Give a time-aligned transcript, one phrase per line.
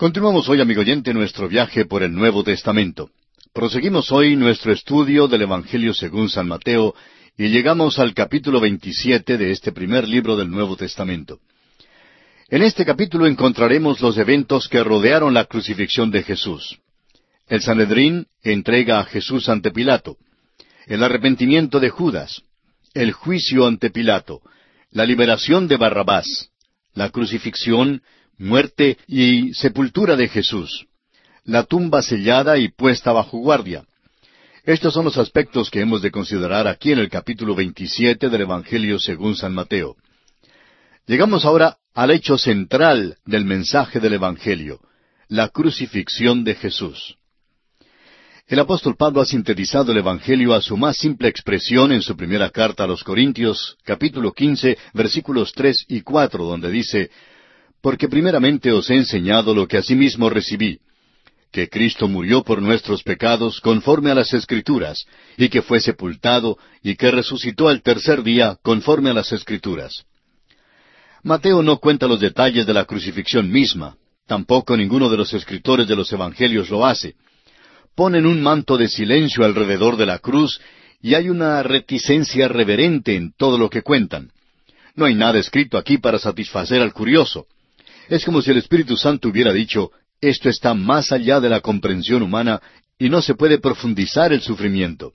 [0.00, 3.10] Continuamos hoy, amigo oyente, nuestro viaje por el Nuevo Testamento.
[3.52, 6.94] Proseguimos hoy nuestro estudio del Evangelio según San Mateo
[7.36, 11.40] y llegamos al capítulo 27 de este primer libro del Nuevo Testamento.
[12.48, 16.78] En este capítulo encontraremos los eventos que rodearon la crucifixión de Jesús.
[17.46, 20.16] El Sanedrín entrega a Jesús ante Pilato,
[20.86, 22.40] el arrepentimiento de Judas,
[22.94, 24.40] el juicio ante Pilato,
[24.92, 26.48] la liberación de Barrabás,
[26.94, 28.00] la crucifixión,
[28.40, 30.86] muerte y sepultura de Jesús,
[31.44, 33.84] la tumba sellada y puesta bajo guardia.
[34.64, 38.98] Estos son los aspectos que hemos de considerar aquí en el capítulo 27 del Evangelio
[38.98, 39.96] según San Mateo.
[41.06, 44.80] Llegamos ahora al hecho central del mensaje del Evangelio,
[45.28, 47.16] la crucifixión de Jesús.
[48.46, 52.50] El apóstol Pablo ha sintetizado el Evangelio a su más simple expresión en su primera
[52.50, 57.10] carta a los Corintios, capítulo 15, versículos tres y cuatro, donde dice,
[57.80, 60.80] porque primeramente os he enseñado lo que asimismo recibí,
[61.52, 65.04] que Cristo murió por nuestros pecados conforme a las Escrituras,
[65.36, 70.04] y que fue sepultado, y que resucitó al tercer día conforme a las Escrituras.
[71.22, 75.96] Mateo no cuenta los detalles de la crucifixión misma, tampoco ninguno de los escritores de
[75.96, 77.14] los Evangelios lo hace.
[77.94, 80.60] Ponen un manto de silencio alrededor de la cruz
[81.02, 84.30] y hay una reticencia reverente en todo lo que cuentan.
[84.94, 87.46] No hay nada escrito aquí para satisfacer al curioso.
[88.10, 92.22] Es como si el Espíritu Santo hubiera dicho, esto está más allá de la comprensión
[92.22, 92.60] humana
[92.98, 95.12] y no se puede profundizar el sufrimiento.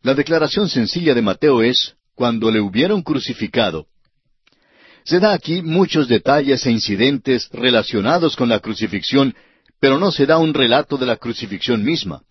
[0.00, 3.88] La declaración sencilla de Mateo es, cuando le hubieron crucificado.
[5.04, 9.34] Se da aquí muchos detalles e incidentes relacionados con la crucifixión,
[9.78, 12.22] pero no se da un relato de la crucifixión misma.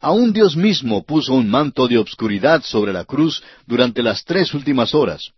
[0.00, 4.94] Aún Dios mismo puso un manto de obscuridad sobre la cruz durante las tres últimas
[4.94, 5.32] horas.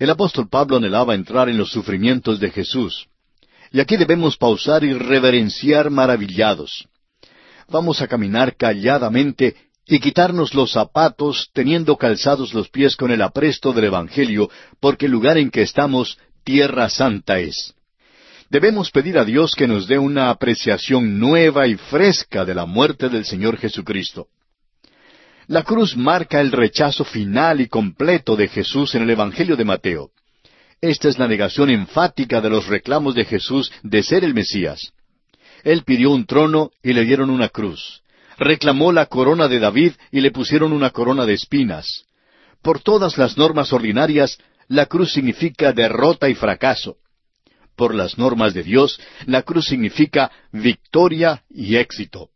[0.00, 3.06] El apóstol Pablo anhelaba entrar en los sufrimientos de Jesús.
[3.70, 6.88] Y aquí debemos pausar y reverenciar maravillados.
[7.68, 13.74] Vamos a caminar calladamente y quitarnos los zapatos teniendo calzados los pies con el apresto
[13.74, 14.48] del Evangelio,
[14.80, 17.74] porque el lugar en que estamos, tierra santa es.
[18.48, 23.10] Debemos pedir a Dios que nos dé una apreciación nueva y fresca de la muerte
[23.10, 24.28] del Señor Jesucristo.
[25.50, 30.12] La cruz marca el rechazo final y completo de Jesús en el Evangelio de Mateo.
[30.80, 34.92] Esta es la negación enfática de los reclamos de Jesús de ser el Mesías.
[35.64, 38.00] Él pidió un trono y le dieron una cruz.
[38.38, 42.04] Reclamó la corona de David y le pusieron una corona de espinas.
[42.62, 44.38] Por todas las normas ordinarias,
[44.68, 46.98] la cruz significa derrota y fracaso.
[47.74, 52.30] Por las normas de Dios, la cruz significa victoria y éxito.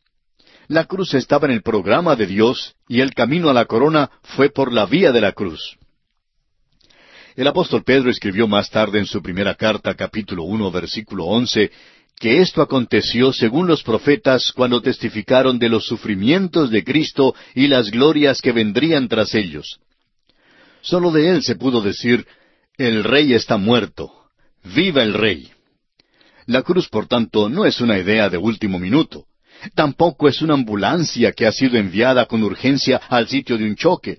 [0.69, 4.49] La cruz estaba en el programa de Dios y el camino a la corona fue
[4.49, 5.77] por la vía de la cruz.
[7.37, 11.71] El apóstol Pedro escribió más tarde en su primera carta, capítulo uno, versículo once,
[12.19, 17.91] que esto aconteció según los profetas cuando testificaron de los sufrimientos de Cristo y las
[17.91, 19.81] glorias que vendrían tras ellos.
[20.81, 22.27] Solo de él se pudo decir,
[22.79, 24.13] el rey está muerto,
[24.63, 25.51] viva el rey.
[26.47, 29.27] La cruz, por tanto, no es una idea de último minuto.
[29.75, 34.19] Tampoco es una ambulancia que ha sido enviada con urgencia al sitio de un choque.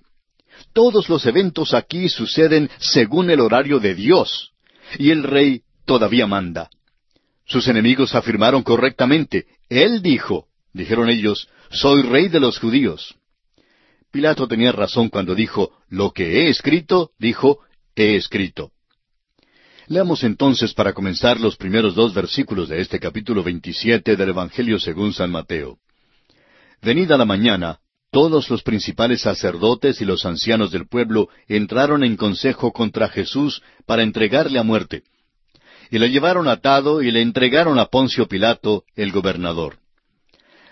[0.73, 4.51] Todos los eventos aquí suceden según el horario de Dios,
[4.97, 6.69] y el rey todavía manda.
[7.45, 13.16] Sus enemigos afirmaron correctamente, Él dijo, dijeron ellos, soy rey de los judíos.
[14.12, 17.59] Pilato tenía razón cuando dijo, lo que he escrito, dijo,
[17.95, 18.72] he escrito.
[19.88, 25.13] Leamos entonces para comenzar los primeros dos versículos de este capítulo 27 del Evangelio según
[25.13, 25.78] San Mateo.
[26.81, 27.79] Venida la mañana,
[28.12, 34.01] todos los principales sacerdotes y los ancianos del pueblo entraron en consejo contra Jesús para
[34.01, 35.03] entregarle a muerte.
[35.91, 39.78] Y le llevaron atado y le entregaron a Poncio Pilato, el gobernador.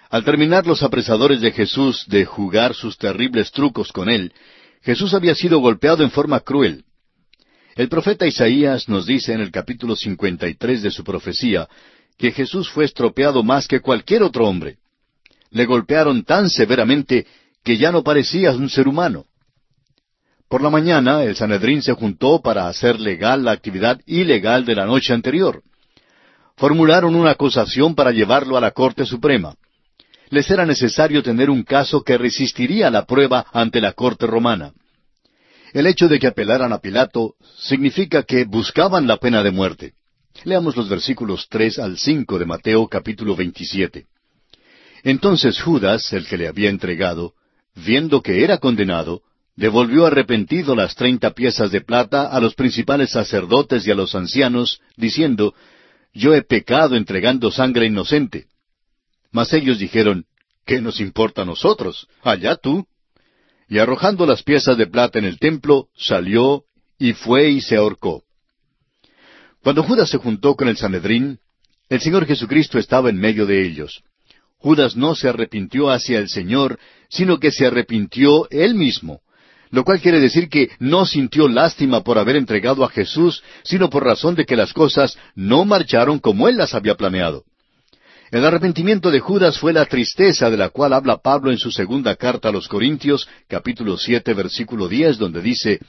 [0.10, 4.34] Al terminar los apresadores de Jesús de jugar sus terribles trucos con él,
[4.82, 6.86] Jesús había sido golpeado en forma cruel.
[7.76, 11.68] El profeta Isaías nos dice en el capítulo 53 de su profecía
[12.18, 14.78] que Jesús fue estropeado más que cualquier otro hombre.
[15.50, 17.26] Le golpearon tan severamente
[17.64, 19.26] que ya no parecía un ser humano.
[20.48, 24.86] Por la mañana el Sanedrín se juntó para hacer legal la actividad ilegal de la
[24.86, 25.64] noche anterior.
[26.56, 29.56] Formularon una acusación para llevarlo a la Corte Suprema.
[30.30, 34.74] Les era necesario tener un caso que resistiría la prueba ante la Corte Romana.
[35.74, 39.94] El hecho de que apelaran a Pilato significa que buscaban la pena de muerte.
[40.44, 44.06] Leamos los versículos tres al cinco de Mateo capítulo 27.
[45.04, 47.34] Entonces Judas, el que le había entregado,
[47.76, 49.24] viendo que era condenado,
[49.56, 54.80] devolvió arrepentido las treinta piezas de plata a los principales sacerdotes y a los ancianos,
[54.96, 55.56] diciendo,
[56.14, 58.46] yo he pecado entregando sangre inocente.
[59.32, 60.26] Mas ellos dijeron,
[60.66, 62.08] ¿qué nos importa a nosotros?
[62.22, 62.86] Allá tú.
[63.74, 66.66] Y arrojando las piezas de plata en el templo, salió
[67.00, 68.22] y fue y se ahorcó.
[69.64, 71.40] Cuando Judas se juntó con el Sanedrín,
[71.90, 74.04] el Señor Jesucristo estaba en medio de ellos.
[74.60, 76.78] Judas no se arrepintió hacia el Señor,
[77.10, 79.22] sino que se arrepintió él mismo,
[79.72, 84.04] lo cual quiere decir que no sintió lástima por haber entregado a Jesús, sino por
[84.04, 87.44] razón de que las cosas no marcharon como él las había planeado.
[88.34, 92.16] El arrepentimiento de Judas fue la tristeza de la cual habla Pablo en su segunda
[92.16, 95.80] carta a los Corintios, capítulo siete, versículo diez, donde dice,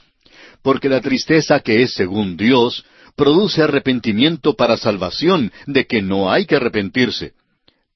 [0.61, 6.45] Porque la tristeza que es según Dios produce arrepentimiento para salvación, de que no hay
[6.45, 7.33] que arrepentirse.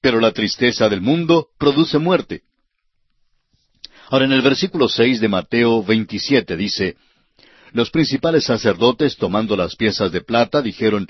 [0.00, 2.42] Pero la tristeza del mundo produce muerte.
[4.08, 6.96] Ahora en el versículo seis de Mateo 27 dice,
[7.70, 11.06] Los principales sacerdotes, tomando las piezas de plata, dijeron,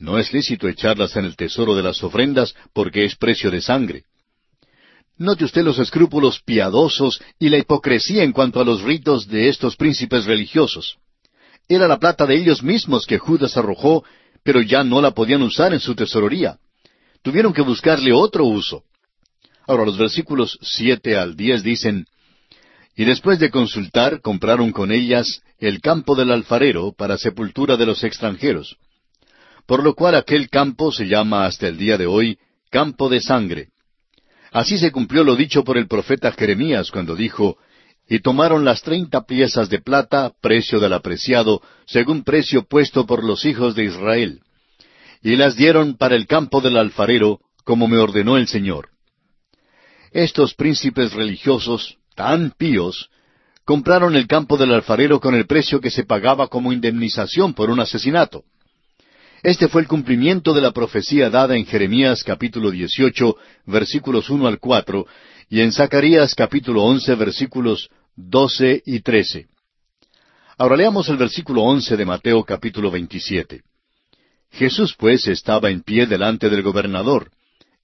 [0.00, 4.04] No es lícito echarlas en el tesoro de las ofrendas, porque es precio de sangre.
[5.18, 9.76] Note usted los escrúpulos piadosos y la hipocresía en cuanto a los ritos de estos
[9.76, 10.96] príncipes religiosos.
[11.68, 14.02] Era la plata de ellos mismos que Judas arrojó,
[14.42, 16.56] pero ya no la podían usar en su tesorería.
[17.20, 18.84] Tuvieron que buscarle otro uso.
[19.66, 22.06] Ahora los versículos siete al diez dicen,
[22.96, 28.02] y después de consultar, compraron con ellas el campo del alfarero para sepultura de los
[28.02, 28.78] extranjeros.
[29.70, 32.40] Por lo cual aquel campo se llama hasta el día de hoy
[32.72, 33.68] campo de sangre.
[34.50, 37.56] Así se cumplió lo dicho por el profeta Jeremías cuando dijo,
[38.08, 43.44] y tomaron las treinta piezas de plata, precio del apreciado, según precio puesto por los
[43.44, 44.40] hijos de Israel.
[45.22, 48.88] Y las dieron para el campo del alfarero, como me ordenó el Señor.
[50.10, 53.08] Estos príncipes religiosos tan píos,
[53.64, 57.78] compraron el campo del alfarero con el precio que se pagaba como indemnización por un
[57.78, 58.42] asesinato.
[59.42, 64.58] Este fue el cumplimiento de la profecía dada en Jeremías capítulo 18, versículos 1 al
[64.58, 65.06] 4,
[65.48, 69.48] y en Zacarías capítulo 11, versículos 12 y 13.
[70.58, 73.62] Ahora leamos el versículo 11 de Mateo capítulo 27.
[74.50, 77.30] Jesús pues estaba en pie delante del gobernador,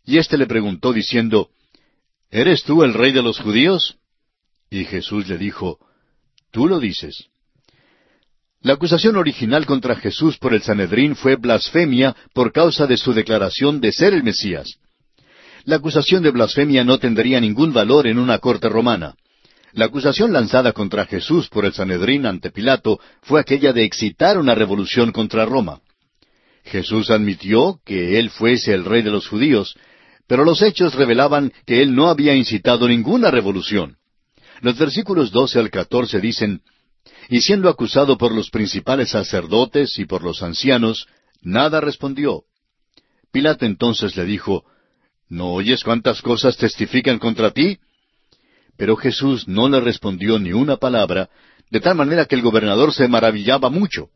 [0.04, 1.48] y éste le preguntó diciendo,
[2.30, 3.96] ¿Eres tú el rey de los judíos?
[4.68, 5.78] Y Jesús le dijo,
[6.50, 7.28] Tú lo dices.
[8.66, 13.80] La acusación original contra Jesús por el Sanedrín fue blasfemia por causa de su declaración
[13.80, 14.80] de ser el Mesías.
[15.62, 19.14] La acusación de blasfemia no tendría ningún valor en una corte romana.
[19.72, 24.56] La acusación lanzada contra Jesús por el Sanedrín ante Pilato fue aquella de excitar una
[24.56, 25.78] revolución contra Roma.
[26.64, 29.76] Jesús admitió que él fuese el rey de los judíos,
[30.26, 33.94] pero los hechos revelaban que él no había incitado ninguna revolución.
[34.60, 36.62] Los versículos doce al catorce dicen,
[37.28, 41.06] Y siendo acusado por los principales sacerdotes y por los ancianos,
[41.43, 42.44] nada respondió.
[43.32, 44.64] Pilato entonces le dijo,
[45.28, 47.78] ¿No oyes cuántas cosas testifican contra ti?
[48.76, 51.28] Pero Jesús no le respondió ni una palabra,
[51.70, 54.11] de tal manera que el gobernador se maravillaba mucho.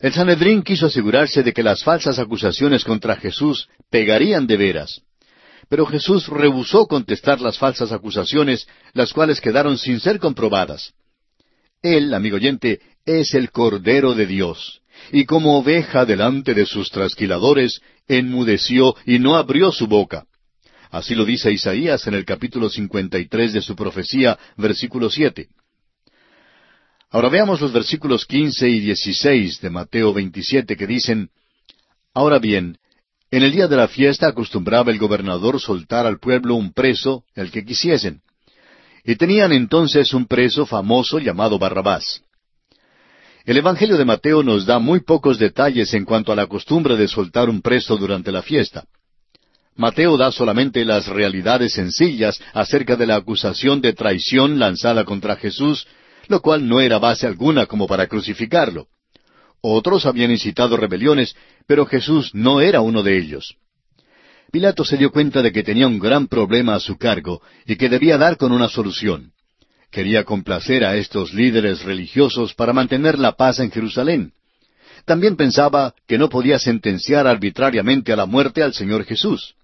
[0.00, 5.02] El Sanedrín quiso asegurarse de que las falsas acusaciones contra Jesús pegarían de veras.
[5.68, 10.94] Pero Jesús rehusó contestar las falsas acusaciones, las cuales quedaron sin ser comprobadas.
[11.82, 14.80] Él, amigo oyente, es el Cordero de Dios,
[15.12, 20.26] y como oveja delante de sus trasquiladores, enmudeció y no abrió su boca.
[20.90, 25.48] Así lo dice Isaías en el capítulo 53 de su profecía, versículo siete.
[27.10, 31.30] Ahora veamos los versículos quince y dieciséis de Mateo 27 que dicen,
[32.12, 32.78] Ahora bien,
[33.30, 37.50] en el día de la fiesta acostumbraba el gobernador soltar al pueblo un preso, el
[37.50, 38.22] que quisiesen.
[39.04, 42.22] Y tenían entonces un preso famoso llamado Barrabás.
[43.44, 47.08] El Evangelio de Mateo nos da muy pocos detalles en cuanto a la costumbre de
[47.08, 48.84] soltar un preso durante la fiesta.
[49.74, 55.86] Mateo da solamente las realidades sencillas acerca de la acusación de traición lanzada contra Jesús,
[56.26, 58.88] lo cual no era base alguna como para crucificarlo.
[59.60, 61.34] Otros habían incitado rebeliones,
[61.66, 63.56] pero Jesús no era uno de ellos.
[64.50, 67.90] Pilato se dio cuenta de que tenía un gran problema a su cargo y que
[67.90, 69.32] debía dar con una solución.
[69.90, 74.32] Quería complacer a estos líderes religiosos para mantener la paz en Jerusalén.
[75.04, 79.54] También pensaba que no podía sentenciar arbitrariamente a la muerte al Señor Jesús.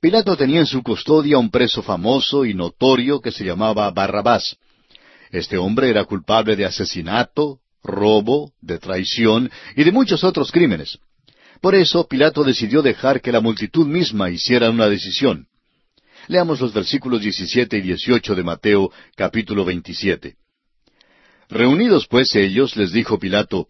[0.00, 4.56] Pilato tenía en su custodia un preso famoso y notorio que se llamaba Barrabás.
[5.30, 10.98] Este hombre era culpable de asesinato, robo, de traición y de muchos otros crímenes.
[11.60, 15.46] Por eso Pilato decidió dejar que la multitud misma hiciera una decisión.
[16.26, 20.36] Leamos los versículos 17 y 18 de Mateo capítulo 27.
[21.50, 23.68] Reunidos pues ellos, les dijo Pilato,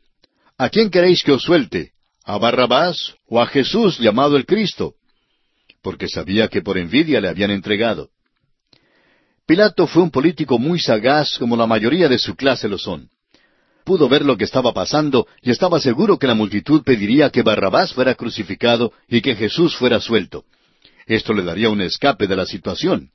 [0.56, 1.92] ¿A quién queréis que os suelte?
[2.25, 4.94] ¿A Barrabás o a Jesús llamado el Cristo?
[5.82, 8.11] Porque sabía que por envidia le habían entregado.
[9.47, 13.10] Pilato fue un político muy sagaz como la mayoría de su clase lo son.
[13.90, 17.92] Pudo ver lo que estaba pasando y estaba seguro que la multitud pediría que Barrabás
[17.92, 20.44] fuera crucificado y que Jesús fuera suelto.
[21.06, 23.11] Esto le daría un escape de la situación.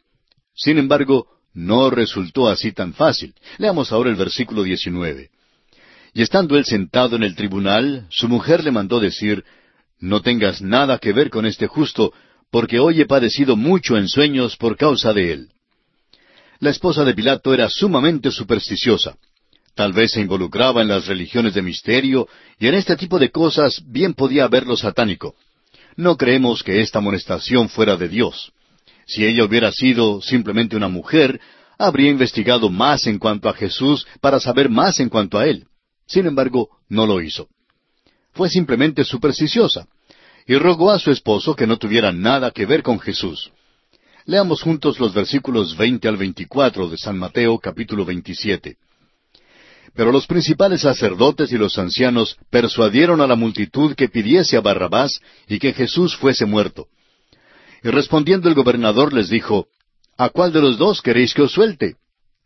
[0.54, 3.34] Sin embargo, no resultó así tan fácil.
[3.58, 5.30] Leamos ahora el versículo 19.
[6.14, 9.46] Y estando él sentado en el tribunal, su mujer le mandó decir,
[10.02, 12.12] No tengas nada que ver con este justo,
[12.52, 15.50] porque hoy he padecido mucho en sueños por causa de él.
[16.60, 19.16] La esposa de Pilato era sumamente supersticiosa.
[19.76, 23.84] Tal vez se involucraba en las religiones de misterio, y en este tipo de cosas
[23.86, 25.36] bien podía haber lo satánico.
[25.98, 28.54] No creemos que esta amonestación fuera de Dios.
[29.06, 31.42] Si ella hubiera sido simplemente una mujer,
[31.78, 35.68] habría investigado más en cuanto a Jesús para saber más en cuanto a él.
[36.08, 37.50] Sin embargo, no lo hizo.
[38.32, 39.88] Fue simplemente supersticiosa,
[40.48, 43.52] y rogó a su esposo que no tuviera nada que ver con Jesús.
[44.26, 48.78] Leamos juntos los versículos veinte al veinticuatro de San Mateo capítulo veintisiete.
[49.96, 55.22] Pero los principales sacerdotes y los ancianos persuadieron a la multitud que pidiese a Barrabás
[55.48, 56.88] y que Jesús fuese muerto.
[57.82, 59.68] Y respondiendo el gobernador les dijo,
[60.18, 61.96] ¿A cuál de los dos queréis que os suelte?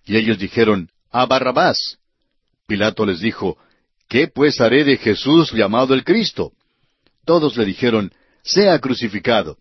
[0.05, 1.97] Y ellos dijeron, A Barrabás.
[2.67, 3.57] Pilato les dijo,
[4.07, 6.51] ¿Qué pues haré de Jesús llamado el Cristo?
[7.25, 8.11] Todos le dijeron,
[8.43, 9.57] Sea crucificado.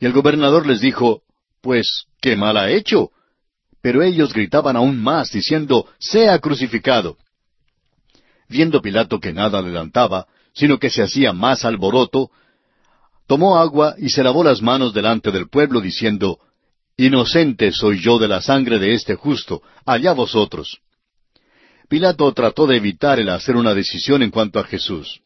[0.00, 1.22] Y el gobernador les dijo,
[1.60, 3.10] Pues, ¿qué mal ha hecho?
[3.82, 7.18] Pero ellos gritaban aún más, diciendo, Sea crucificado.
[8.48, 12.30] Viendo Pilato que nada adelantaba, sino que se hacía más alboroto,
[13.26, 16.38] tomó agua y se lavó las manos delante del pueblo, diciendo,
[16.96, 20.78] Inocente soy yo de la sangre de este justo, allá vosotros.
[21.88, 25.20] Pilato trató de evitar el hacer una decisión en cuanto a Jesús.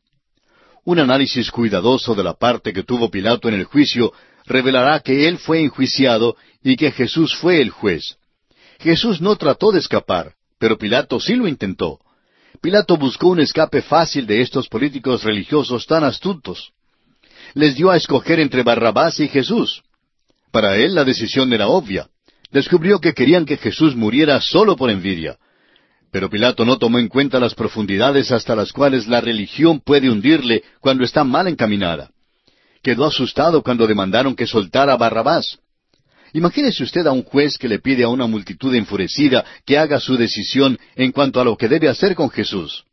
[0.84, 4.12] Un análisis cuidadoso de la parte que tuvo Pilato en el juicio
[4.46, 8.16] revelará que él fue enjuiciado y que Jesús fue el juez.
[8.78, 12.00] Jesús no trató de escapar, pero Pilato sí lo intentó.
[12.60, 16.72] Pilato buscó un escape fácil de estos políticos religiosos tan astutos.
[17.54, 19.82] Les dio a escoger entre Barrabás y Jesús.
[20.50, 22.08] Para él la decisión era obvia.
[22.50, 25.36] Descubrió que querían que Jesús muriera solo por envidia.
[26.10, 30.62] Pero Pilato no tomó en cuenta las profundidades hasta las cuales la religión puede hundirle
[30.80, 32.10] cuando está mal encaminada.
[32.82, 35.58] Quedó asustado cuando demandaron que soltara a Barrabás.
[36.32, 40.16] Imagínese usted a un juez que le pide a una multitud enfurecida que haga su
[40.16, 42.84] decisión en cuanto a lo que debe hacer con Jesús.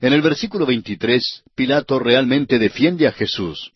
[0.00, 3.72] En el versículo 23, Pilato realmente defiende a Jesús.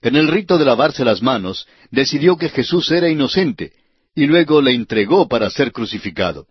[0.00, 3.72] En el rito de lavarse las manos, decidió que Jesús era inocente,
[4.14, 6.46] y luego le entregó para ser crucificado.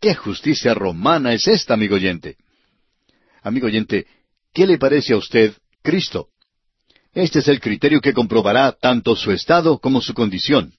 [0.00, 2.36] ¿Qué justicia romana es esta, amigo oyente?
[3.42, 4.06] Amigo oyente,
[4.52, 6.28] ¿qué le parece a usted Cristo?
[7.14, 10.72] Este es el criterio que comprobará tanto su estado como su condición.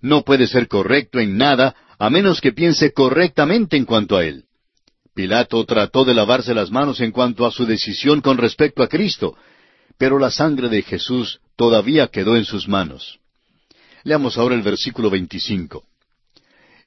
[0.00, 4.44] No puede ser correcto en nada a menos que piense correctamente en cuanto a él.
[5.14, 9.36] Pilato trató de lavarse las manos en cuanto a su decisión con respecto a Cristo,
[9.98, 13.20] pero la sangre de Jesús todavía quedó en sus manos.
[14.02, 15.84] Leamos ahora el versículo 25.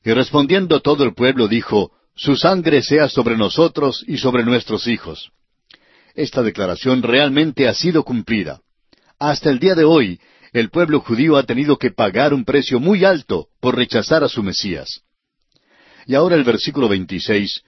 [0.04, 5.32] Y respondiendo todo el pueblo dijo, Su sangre sea sobre nosotros y sobre nuestros hijos.
[6.16, 8.62] Esta declaración realmente ha sido cumplida.
[9.24, 10.20] Hasta el día de hoy,
[10.52, 14.44] el pueblo judío ha tenido que pagar un precio muy alto por rechazar a su
[14.44, 15.04] Mesías.
[16.06, 17.64] Y ahora el versículo 26.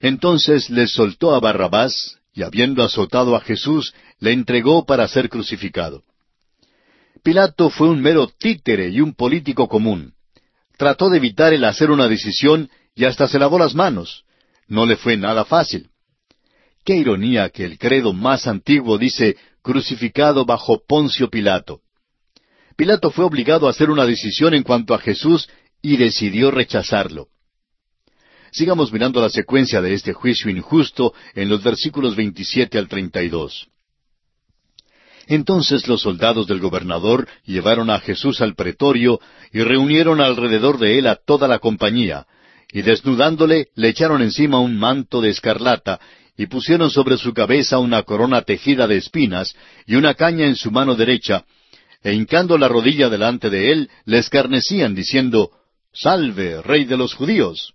[0.00, 6.04] Entonces les soltó a Barrabás, y habiendo azotado a Jesús, le entregó para ser crucificado.
[7.22, 10.14] Pilato fue un mero títere y un político común
[10.78, 14.24] trató de evitar el hacer una decisión y hasta se lavó las manos.
[14.68, 15.90] No le fue nada fácil.
[16.84, 21.80] Qué ironía que el credo más antiguo dice crucificado bajo Poncio Pilato.
[22.76, 25.48] Pilato fue obligado a hacer una decisión en cuanto a Jesús
[25.80, 27.28] y decidió rechazarlo.
[28.52, 33.68] Sigamos mirando la secuencia de este juicio injusto en los versículos 27 al 32.
[35.26, 39.20] Entonces los soldados del gobernador llevaron a Jesús al pretorio
[39.52, 42.26] y reunieron alrededor de él a toda la compañía,
[42.70, 45.98] y desnudándole le echaron encima un manto de escarlata,
[46.36, 49.54] y pusieron sobre su cabeza una corona tejida de espinas
[49.86, 51.44] y una caña en su mano derecha,
[52.02, 55.50] e hincando la rodilla delante de él, le escarnecían, diciendo,
[55.92, 57.72] Salve, rey de los judíos.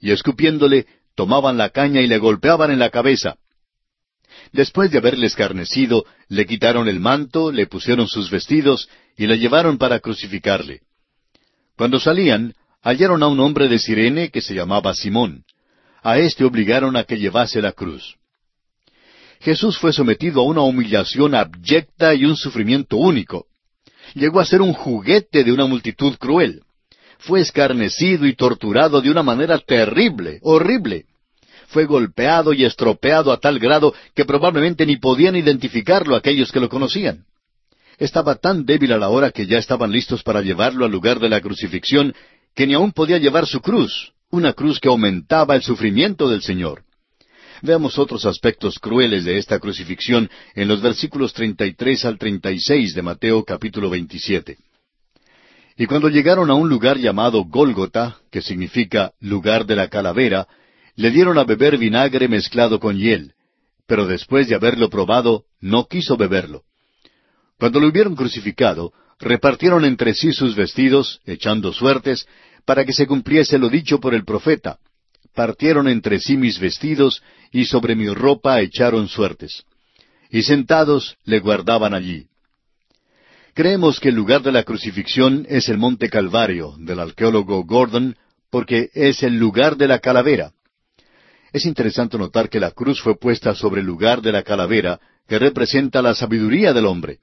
[0.00, 3.36] Y escupiéndole, tomaban la caña y le golpeaban en la cabeza.
[4.52, 9.78] Después de haberle escarnecido, le quitaron el manto, le pusieron sus vestidos y le llevaron
[9.78, 10.82] para crucificarle.
[11.76, 15.44] Cuando salían, hallaron a un hombre de Sirene que se llamaba Simón.
[16.04, 18.16] A éste obligaron a que llevase la cruz.
[19.40, 23.46] Jesús fue sometido a una humillación abyecta y un sufrimiento único.
[24.14, 26.60] Llegó a ser un juguete de una multitud cruel.
[27.18, 31.06] Fue escarnecido y torturado de una manera terrible, horrible.
[31.68, 36.68] Fue golpeado y estropeado a tal grado que probablemente ni podían identificarlo aquellos que lo
[36.68, 37.24] conocían.
[37.96, 41.30] Estaba tan débil a la hora que ya estaban listos para llevarlo al lugar de
[41.30, 42.14] la crucifixión
[42.54, 46.82] que ni aún podía llevar su cruz, una cruz que aumentaba el sufrimiento del Señor.
[47.62, 53.44] Veamos otros aspectos crueles de esta crucifixión en los versículos 33 al 36 de Mateo
[53.44, 54.58] capítulo 27.
[55.76, 60.46] Y cuando llegaron a un lugar llamado Gólgota, que significa lugar de la calavera,
[60.96, 63.32] le dieron a beber vinagre mezclado con hiel,
[63.86, 66.62] pero después de haberlo probado, no quiso beberlo.
[67.58, 72.26] Cuando lo hubieron crucificado, repartieron entre sí sus vestidos, echando suertes,
[72.64, 74.78] para que se cumpliese lo dicho por el profeta.
[75.34, 79.64] Partieron entre sí mis vestidos, y sobre mi ropa echaron suertes.
[80.30, 82.26] Y sentados le guardaban allí.
[83.54, 88.16] Creemos que el lugar de la crucifixión es el monte Calvario, del arqueólogo Gordon,
[88.50, 90.52] porque es el lugar de la calavera.
[91.52, 95.38] Es interesante notar que la cruz fue puesta sobre el lugar de la calavera, que
[95.38, 97.18] representa la sabiduría del hombre.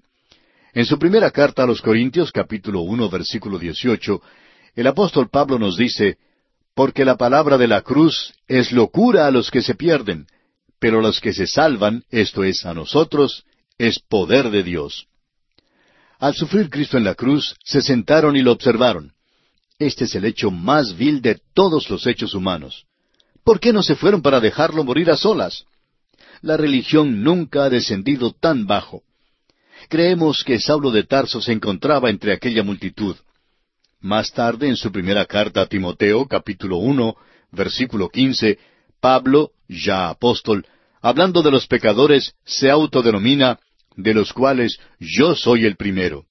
[0.74, 4.21] En su primera carta a los Corintios, capítulo uno, versículo dieciocho,
[4.75, 6.18] el apóstol Pablo nos dice,
[6.75, 10.28] Porque la palabra de la cruz es locura a los que se pierden,
[10.80, 13.44] pero a los que se salvan, esto es, a nosotros,
[13.78, 15.08] es poder de Dios.
[16.20, 19.13] Al sufrir Cristo en la cruz, se sentaron y lo observaron.
[19.80, 22.86] Este es el hecho más vil de todos los hechos humanos.
[23.44, 25.66] ¿Por qué no se fueron para dejarlo morir a solas?
[26.42, 29.01] La religión nunca ha descendido tan bajo.
[29.90, 33.16] Creemos que Saulo de Tarso se encontraba entre aquella multitud.
[34.01, 37.15] Más tarde, en su primera carta a Timoteo, capítulo uno,
[37.51, 38.58] versículo quince,
[39.00, 40.65] Pablo, ya apóstol,
[41.01, 43.60] hablando de los pecadores, se autodenomina
[43.96, 46.25] de los cuales yo soy el primero.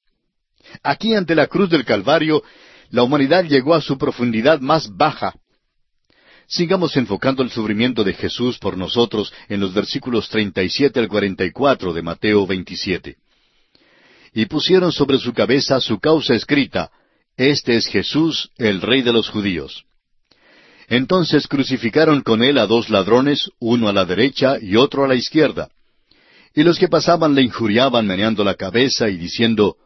[0.83, 2.43] Aquí ante la cruz del Calvario,
[2.91, 5.35] la humanidad llegó a su profundidad más baja.
[6.49, 12.03] Sigamos enfocando el sufrimiento de Jesús por nosotros en los versículos 37 al 44 de
[12.03, 13.17] Mateo 27.
[14.35, 16.91] Y pusieron sobre su cabeza su causa escrita,
[17.41, 19.87] Este es Jesús, el Rey de los judíos.
[20.89, 25.15] Entonces crucificaron con él a dos ladrones, uno a la derecha y otro a la
[25.15, 25.71] izquierda.
[26.55, 29.77] Y los que pasaban le injuriaban meneando la cabeza y diciendo,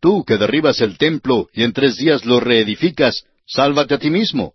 [0.00, 4.54] Tú que derribas el templo y en tres días lo reedificas, sálvate a ti mismo.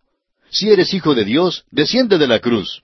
[0.50, 2.82] Si eres hijo de Dios, desciende de la cruz.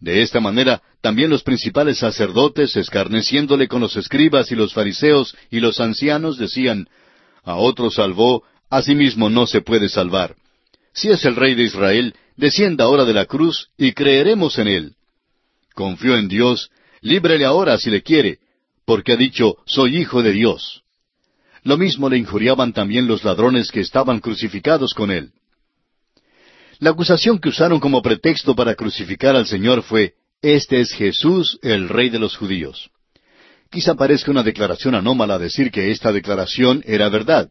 [0.00, 5.60] De esta manera, también los principales sacerdotes, escarneciéndole con los escribas y los fariseos y
[5.60, 6.88] los ancianos, decían,
[7.44, 10.34] A otro salvó, a sí mismo no se puede salvar.
[10.94, 14.94] Si es el rey de Israel, descienda ahora de la cruz y creeremos en él.
[15.74, 16.70] Confió en Dios
[17.02, 18.38] líbrele ahora si le quiere,
[18.86, 20.84] porque ha dicho, soy hijo de Dios.
[21.64, 25.32] Lo mismo le injuriaban también los ladrones que estaban crucificados con él.
[26.78, 31.90] La acusación que usaron como pretexto para crucificar al Señor fue, Este es Jesús, el
[31.90, 32.88] Rey de los judíos.
[33.70, 37.50] Quizá parezca una declaración anómala decir que esta declaración era verdad,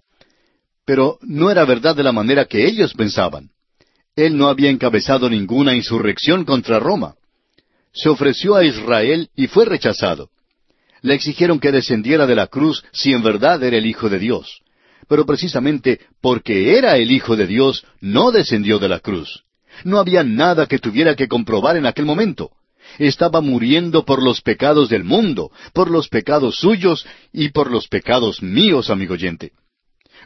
[0.85, 3.49] pero no era verdad de la manera que ellos pensaban.
[4.15, 7.15] Él no había encabezado ninguna insurrección contra Roma
[7.93, 10.29] se ofreció a Israel y fue rechazado.
[11.01, 14.61] Le exigieron que descendiera de la cruz si en verdad era el Hijo de Dios.
[15.07, 19.43] Pero precisamente porque era el Hijo de Dios, no descendió de la cruz.
[19.83, 22.51] No había nada que tuviera que comprobar en aquel momento.
[22.99, 28.41] Estaba muriendo por los pecados del mundo, por los pecados suyos y por los pecados
[28.41, 29.51] míos, amigo oyente.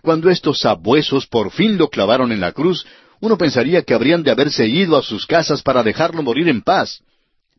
[0.06, 2.86] Cuando estos sabuesos por fin lo clavaron en la cruz,
[3.22, 7.02] uno pensaría que habrían de haberse ido a sus casas para dejarlo morir en paz.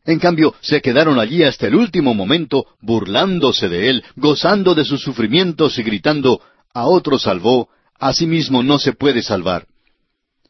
[0.05, 5.01] En cambio, se quedaron allí hasta el último momento, burlándose de él, gozando de sus
[5.01, 6.39] sufrimientos y gritando,
[6.73, 7.67] a otro salvó,
[7.99, 9.67] a sí mismo no se puede salvar.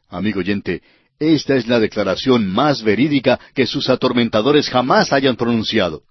[0.08, 0.82] Amigo oyente,
[1.18, 6.02] esta es la declaración más verídica que sus atormentadores jamás hayan pronunciado.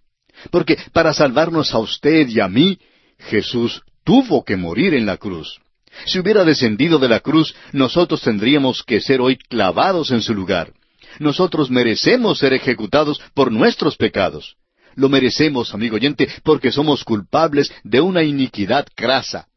[0.52, 2.78] Porque para salvarnos a usted y a mí,
[3.20, 5.62] Jesús tuvo que morir en la cruz.
[6.06, 10.74] Si hubiera descendido de la cruz, nosotros tendríamos que ser hoy clavados en su lugar
[11.20, 14.58] nosotros merecemos ser ejecutados por nuestros pecados.
[14.96, 19.48] Lo merecemos, amigo oyente, porque somos culpables de una iniquidad crasa.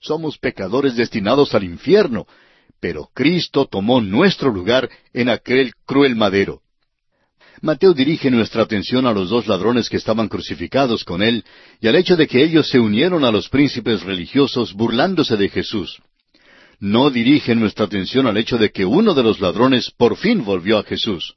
[0.00, 2.26] Somos pecadores destinados al infierno,
[2.80, 6.62] pero Cristo tomó nuestro lugar en aquel cruel madero.
[7.62, 11.44] Mateo dirige nuestra atención a los dos ladrones que estaban crucificados con él
[11.80, 16.02] y al hecho de que ellos se unieron a los príncipes religiosos burlándose de Jesús
[16.82, 20.78] no dirige nuestra atención al hecho de que uno de los ladrones por fin volvió
[20.78, 21.36] a Jesús.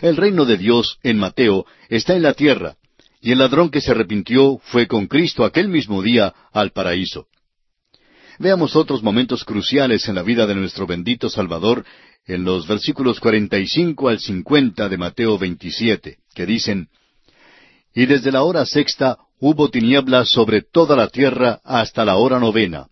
[0.00, 2.76] El reino de Dios en Mateo está en la tierra,
[3.20, 7.26] y el ladrón que se arrepintió fue con Cristo aquel mismo día al paraíso.
[8.38, 11.84] Veamos otros momentos cruciales en la vida de nuestro bendito Salvador
[12.26, 16.88] en los versículos 45 al 50 de Mateo 27, que dicen,
[17.94, 22.86] Y desde la hora sexta hubo tinieblas sobre toda la tierra hasta la hora novena.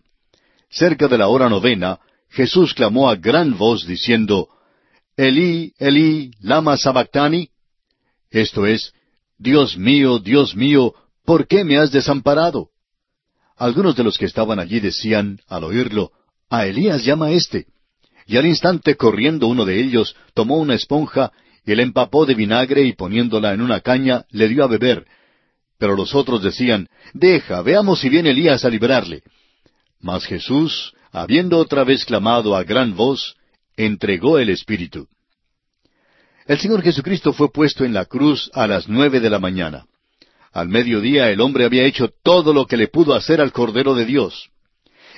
[0.69, 4.49] Cerca de la hora novena, Jesús clamó a gran voz diciendo,
[5.15, 7.49] Elí, Elí, lama sabactani.
[8.29, 8.93] Esto es,
[9.37, 10.93] Dios mío, Dios mío,
[11.25, 12.69] ¿por qué me has desamparado?
[13.57, 16.11] Algunos de los que estaban allí decían, al oírlo,
[16.49, 17.67] A Elías llama éste.
[18.31, 21.33] Y al instante corriendo uno de ellos, tomó una esponja
[21.65, 25.05] y la empapó de vinagre y poniéndola en una caña, le dio a beber.
[25.77, 29.23] Pero los otros decían, Deja, veamos si viene Elías a librarle.
[29.99, 33.35] Mas Jesús, habiendo otra vez clamado a gran voz,
[33.75, 35.09] entregó el Espíritu.
[36.45, 39.87] El Señor Jesucristo fue puesto en la cruz a las nueve de la mañana.
[40.53, 44.05] Al mediodía el hombre había hecho todo lo que le pudo hacer al Cordero de
[44.05, 44.51] Dios.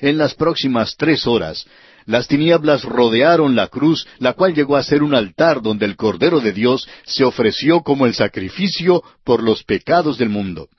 [0.01, 1.67] En las próximas tres horas,
[2.05, 6.39] las tinieblas rodearon la cruz, la cual llegó a ser un altar donde el Cordero
[6.39, 10.69] de Dios se ofreció como el sacrificio por los pecados del mundo.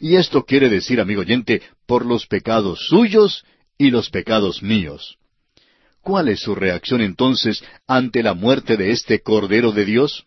[0.00, 3.44] Y esto quiere decir, amigo oyente, por los pecados suyos
[3.78, 5.16] y los pecados míos.
[6.02, 10.24] ¿Cuál es su reacción entonces ante la muerte de este Cordero de Dios?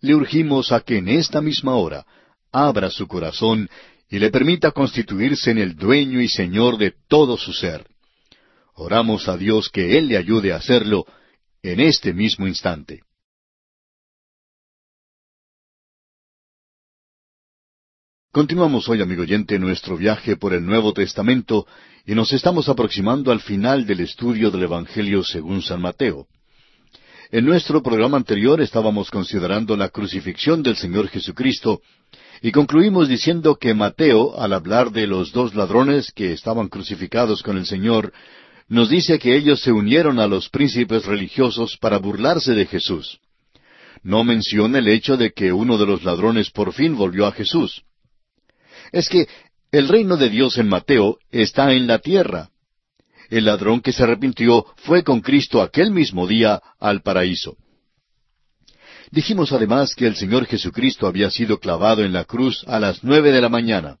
[0.00, 2.06] Le urgimos a que en esta misma hora
[2.52, 3.68] abra su corazón
[4.10, 7.86] y le permita constituirse en el dueño y señor de todo su ser.
[8.80, 11.04] Oramos a Dios que Él le ayude a hacerlo
[11.62, 13.02] en este mismo instante.
[18.30, 21.66] Continuamos hoy, amigo oyente, nuestro viaje por el Nuevo Testamento
[22.06, 26.28] y nos estamos aproximando al final del estudio del Evangelio según San Mateo.
[27.32, 31.82] En nuestro programa anterior estábamos considerando la crucifixión del Señor Jesucristo
[32.40, 37.58] y concluimos diciendo que Mateo, al hablar de los dos ladrones que estaban crucificados con
[37.58, 38.12] el Señor,
[38.68, 43.18] nos dice que ellos se unieron a los príncipes religiosos para burlarse de Jesús.
[44.02, 47.82] No menciona el hecho de que uno de los ladrones por fin volvió a Jesús.
[48.92, 49.26] Es que
[49.72, 52.50] el reino de Dios en Mateo está en la tierra.
[53.30, 57.56] El ladrón que se arrepintió fue con Cristo aquel mismo día al paraíso.
[59.10, 63.32] Dijimos además que el Señor Jesucristo había sido clavado en la cruz a las nueve
[63.32, 63.98] de la mañana.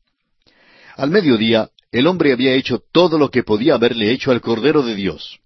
[0.96, 4.94] Al mediodía, el hombre había hecho todo lo que podía haberle hecho al Cordero de
[4.94, 5.40] Dios.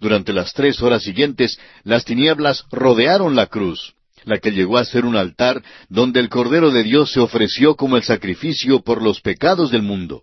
[0.00, 5.04] Durante las tres horas siguientes, las tinieblas rodearon la cruz, la que llegó a ser
[5.04, 9.70] un altar donde el Cordero de Dios se ofreció como el sacrificio por los pecados
[9.70, 10.22] del mundo.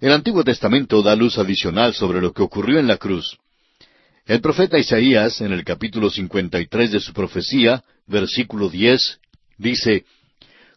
[0.00, 3.38] El Antiguo Testamento da luz adicional sobre lo que ocurrió en la cruz.
[4.26, 9.20] El profeta Isaías, en el capítulo 53 de su profecía, versículo 10,
[9.56, 10.04] dice,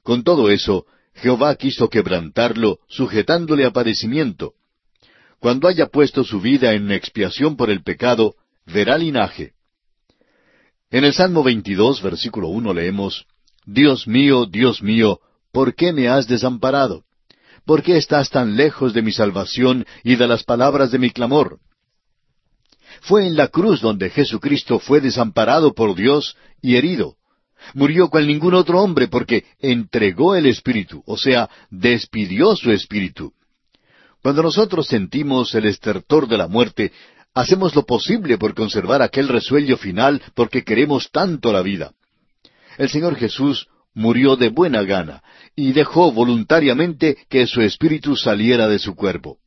[0.04, 0.86] Con todo eso,
[1.22, 4.54] Jehová quiso quebrantarlo, sujetándole a padecimiento.
[5.40, 9.54] Cuando haya puesto su vida en expiación por el pecado, verá linaje.
[10.92, 13.26] En el Salmo 22, versículo 1 leemos,
[13.66, 15.20] Dios mío, Dios mío,
[15.52, 17.04] ¿por qué me has desamparado?
[17.66, 21.60] ¿Por qué estás tan lejos de mi salvación y de las palabras de mi clamor?
[23.02, 27.19] Fue en la cruz donde Jesucristo fue desamparado por Dios y herido.
[27.74, 33.34] Murió cual ningún otro hombre porque entregó el Espíritu, o sea, despidió su Espíritu.
[34.22, 36.92] Cuando nosotros sentimos el estertor de la muerte,
[37.34, 41.94] hacemos lo posible por conservar aquel resuello final porque queremos tanto la vida.
[42.78, 45.24] El Señor Jesús murió de buena gana
[45.56, 49.38] y dejó voluntariamente que su espíritu saliera de su cuerpo.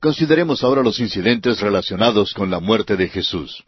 [0.00, 3.64] Consideremos ahora los incidentes relacionados con la muerte de Jesús.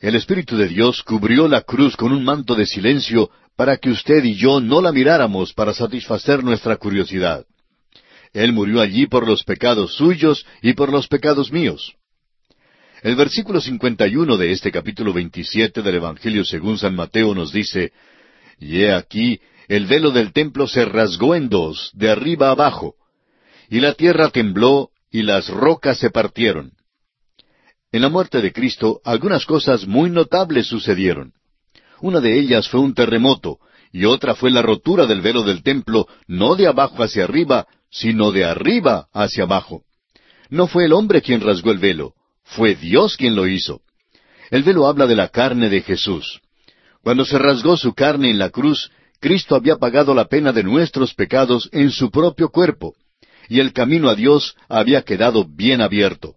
[0.00, 4.24] El Espíritu de Dios cubrió la cruz con un manto de silencio para que usted
[4.24, 7.44] y yo no la miráramos para satisfacer nuestra curiosidad.
[8.32, 11.96] Él murió allí por los pecados suyos y por los pecados míos.
[13.02, 17.92] El versículo 51 de este capítulo 27 del Evangelio según San Mateo nos dice,
[18.58, 22.94] Y he aquí, el velo del templo se rasgó en dos, de arriba abajo,
[23.68, 26.72] y la tierra tembló y las rocas se partieron.
[27.92, 31.32] En la muerte de Cristo algunas cosas muy notables sucedieron.
[32.00, 33.58] Una de ellas fue un terremoto,
[33.92, 38.30] y otra fue la rotura del velo del templo, no de abajo hacia arriba, sino
[38.30, 39.82] de arriba hacia abajo.
[40.48, 43.80] No fue el hombre quien rasgó el velo, fue Dios quien lo hizo.
[44.50, 46.40] El velo habla de la carne de Jesús.
[47.02, 51.14] Cuando se rasgó su carne en la cruz, Cristo había pagado la pena de nuestros
[51.14, 52.94] pecados en su propio cuerpo
[53.50, 56.36] y el camino a Dios había quedado bien abierto.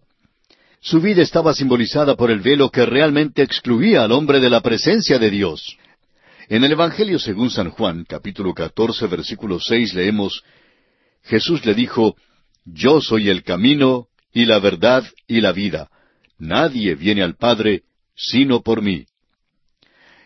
[0.84, 5.18] Su vida estaba simbolizada por el velo que realmente excluía al hombre de la presencia
[5.18, 5.78] de Dios.
[6.50, 10.44] En el Evangelio según San Juan, capítulo 14, versículo 6, leemos,
[11.24, 12.18] Jesús le dijo,
[12.66, 15.90] Yo soy el camino y la verdad y la vida.
[16.38, 19.06] Nadie viene al Padre sino por mí.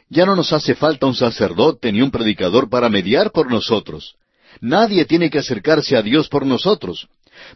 [0.09, 4.15] Ya no nos hace falta un sacerdote ni un predicador para mediar por nosotros.
[4.59, 7.07] Nadie tiene que acercarse a Dios por nosotros.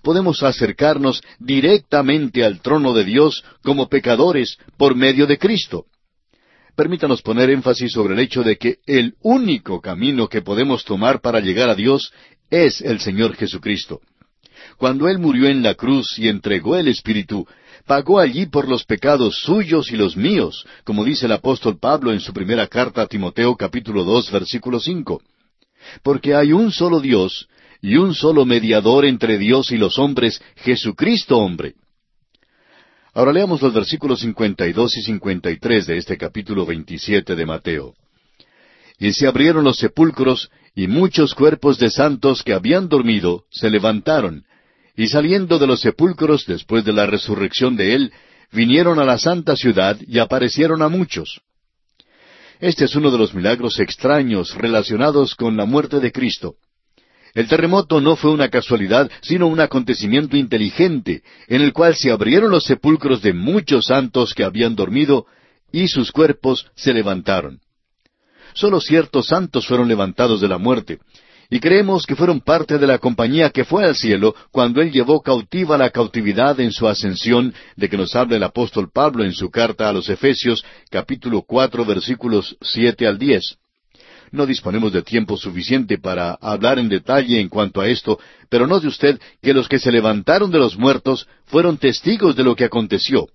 [0.01, 5.85] Podemos acercarnos directamente al trono de Dios como pecadores por medio de Cristo.
[6.75, 11.39] Permítanos poner énfasis sobre el hecho de que el único camino que podemos tomar para
[11.39, 12.13] llegar a Dios
[12.49, 14.01] es el Señor Jesucristo.
[14.77, 17.47] Cuando Él murió en la cruz y entregó el Espíritu,
[17.85, 22.19] pagó allí por los pecados suyos y los míos, como dice el apóstol Pablo en
[22.19, 25.21] su primera carta a Timoteo capítulo dos versículo cinco.
[26.03, 27.47] Porque hay un solo Dios
[27.81, 31.73] y un solo mediador entre Dios y los hombres, Jesucristo hombre.
[33.13, 37.35] Ahora leamos los versículos cincuenta y dos y cincuenta y tres de este capítulo veintisiete
[37.35, 37.93] de Mateo.
[38.99, 44.45] Y se abrieron los sepulcros, y muchos cuerpos de santos que habían dormido se levantaron,
[44.95, 48.13] y saliendo de los sepulcros después de la resurrección de él,
[48.51, 51.41] vinieron a la santa ciudad y aparecieron a muchos.
[52.59, 56.55] Este es uno de los milagros extraños relacionados con la muerte de Cristo.
[57.33, 62.51] El terremoto no fue una casualidad, sino un acontecimiento inteligente, en el cual se abrieron
[62.51, 65.25] los sepulcros de muchos santos que habían dormido,
[65.71, 67.59] y sus cuerpos se levantaron.
[68.53, 70.99] Solo ciertos santos fueron levantados de la muerte,
[71.49, 75.21] y creemos que fueron parte de la compañía que fue al cielo cuando Él llevó
[75.21, 79.49] cautiva la cautividad en su ascensión, de que nos habla el apóstol Pablo en su
[79.49, 83.57] carta a los Efesios, capítulo cuatro, versículos siete al diez.
[84.31, 88.17] No disponemos de tiempo suficiente para hablar en detalle en cuanto a esto,
[88.49, 92.55] pero note usted que los que se levantaron de los muertos fueron testigos de lo
[92.55, 93.27] que aconteció.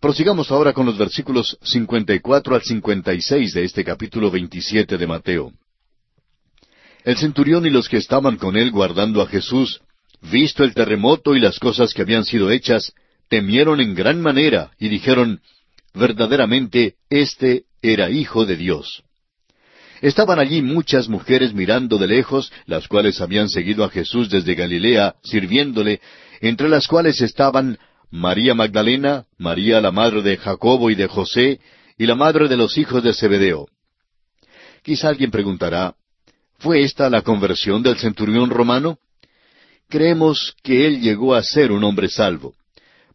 [0.00, 5.52] Prosigamos ahora con los versículos 54 al 56 de este capítulo 27 de Mateo.
[7.04, 9.82] El centurión y los que estaban con él guardando a Jesús,
[10.22, 12.94] visto el terremoto y las cosas que habían sido hechas,
[13.28, 15.42] temieron en gran manera y dijeron,
[15.92, 19.02] verdaderamente éste era hijo de Dios.
[20.00, 25.16] Estaban allí muchas mujeres mirando de lejos, las cuales habían seguido a Jesús desde Galilea,
[25.22, 26.00] sirviéndole,
[26.40, 27.78] entre las cuales estaban
[28.10, 31.60] María Magdalena, María la madre de Jacobo y de José,
[31.98, 33.68] y la madre de los hijos de Zebedeo.
[34.82, 35.94] Quizá alguien preguntará,
[36.58, 38.98] ¿Fue esta la conversión del centurión romano?
[39.88, 42.54] Creemos que él llegó a ser un hombre salvo.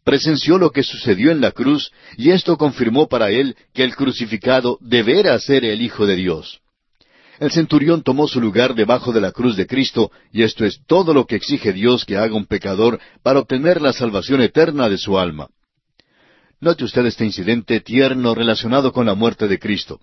[0.04, 4.78] Presenció lo que sucedió en la cruz y esto confirmó para él que el crucificado
[4.80, 6.60] deberá ser el Hijo de Dios.
[7.38, 11.12] El centurión tomó su lugar debajo de la cruz de Cristo y esto es todo
[11.12, 15.18] lo que exige Dios que haga un pecador para obtener la salvación eterna de su
[15.18, 15.48] alma.
[16.60, 20.00] Note usted este incidente tierno relacionado con la muerte de Cristo.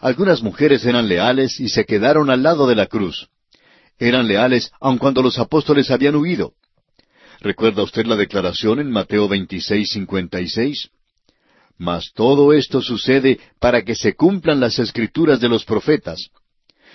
[0.00, 3.28] Algunas mujeres eran leales y se quedaron al lado de la cruz.
[3.98, 6.54] Eran leales aun cuando los apóstoles habían huido.
[7.40, 10.90] ¿Recuerda usted la declaración en Mateo 26, 56?
[11.78, 16.30] Mas todo esto sucede para que se cumplan las escrituras de los profetas.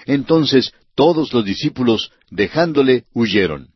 [0.06, 3.70] Entonces todos los discípulos, dejándole, huyeron.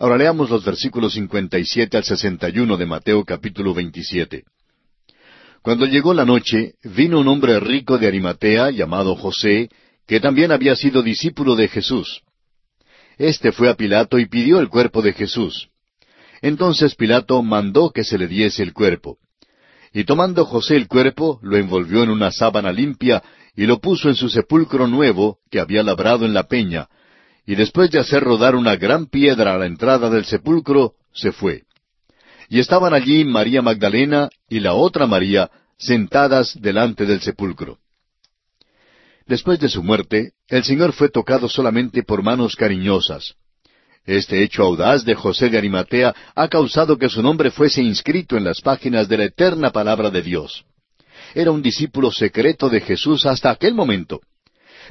[0.00, 4.44] Ahora leamos los versículos 57 al 61 de Mateo capítulo 27.
[5.62, 9.68] Cuando llegó la noche, vino un hombre rico de Arimatea, llamado José,
[10.06, 12.22] que también había sido discípulo de Jesús.
[13.18, 15.68] Este fue a Pilato y pidió el cuerpo de Jesús.
[16.40, 19.18] Entonces Pilato mandó que se le diese el cuerpo.
[19.92, 23.22] Y tomando José el cuerpo, lo envolvió en una sábana limpia
[23.58, 26.86] y lo puso en su sepulcro nuevo que había labrado en la peña,
[27.44, 31.64] y después de hacer rodar una gran piedra a la entrada del sepulcro, se fue.
[32.48, 37.78] Y estaban allí María Magdalena y la otra María sentadas delante del sepulcro.
[39.26, 43.34] Después de su muerte, el Señor fue tocado solamente por manos cariñosas.
[44.06, 48.44] Este hecho audaz de José de Arimatea ha causado que su nombre fuese inscrito en
[48.44, 50.64] las páginas de la eterna palabra de Dios.
[51.34, 54.20] Era un discípulo secreto de Jesús hasta aquel momento.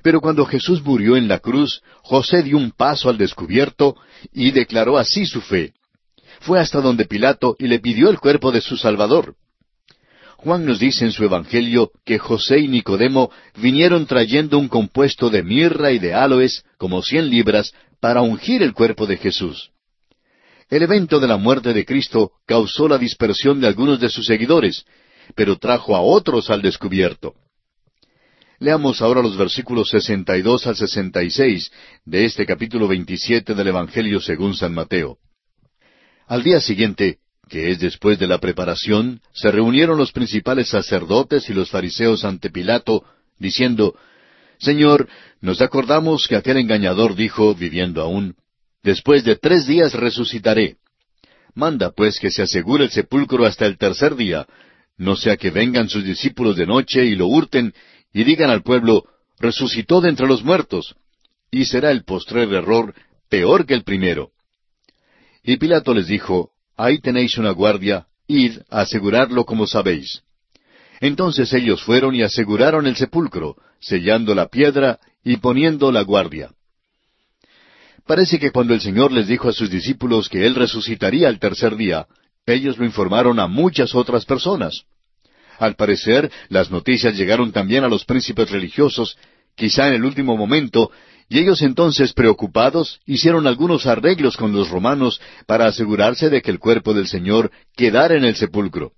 [0.03, 3.95] Pero cuando Jesús murió en la cruz, José dio un paso al descubierto
[4.31, 5.73] y declaró así su fe
[6.39, 9.35] fue hasta donde Pilato y le pidió el cuerpo de su Salvador.
[10.37, 15.43] Juan nos dice en su Evangelio que José y Nicodemo vinieron trayendo un compuesto de
[15.43, 19.71] mirra y de aloes, como cien libras, para ungir el cuerpo de Jesús.
[20.69, 24.85] El evento de la muerte de Cristo causó la dispersión de algunos de sus seguidores,
[25.35, 27.33] pero trajo a otros al descubierto.
[28.59, 31.71] Leamos ahora los versículos 62 al 66
[32.05, 35.17] de este capítulo 27 del Evangelio según San Mateo.
[36.27, 41.53] Al día siguiente, que es después de la preparación, se reunieron los principales sacerdotes y
[41.53, 43.03] los fariseos ante Pilato,
[43.37, 43.95] diciendo,
[44.57, 45.07] Señor,
[45.39, 48.35] nos acordamos que aquel engañador dijo, viviendo aún,
[48.87, 50.77] Después de tres días resucitaré.
[51.53, 54.47] Manda pues que se asegure el sepulcro hasta el tercer día,
[54.97, 57.73] no sea que vengan sus discípulos de noche y lo hurten
[58.13, 59.03] y digan al pueblo,
[59.39, 60.95] resucitó de entre los muertos,
[61.51, 62.93] y será el postrer error
[63.29, 64.31] peor que el primero.
[65.43, 70.21] Y Pilato les dijo, Ahí tenéis una guardia, id a asegurarlo como sabéis.
[70.99, 76.51] Entonces ellos fueron y aseguraron el sepulcro, sellando la piedra y poniendo la guardia.
[78.05, 81.75] Parece que cuando el Señor les dijo a sus discípulos que Él resucitaría al tercer
[81.75, 82.07] día,
[82.47, 84.83] ellos lo informaron a muchas otras personas.
[85.59, 89.17] Al parecer, las noticias llegaron también a los príncipes religiosos,
[89.55, 90.91] quizá en el último momento,
[91.29, 96.59] y ellos entonces, preocupados, hicieron algunos arreglos con los romanos para asegurarse de que el
[96.59, 98.93] cuerpo del Señor quedara en el sepulcro.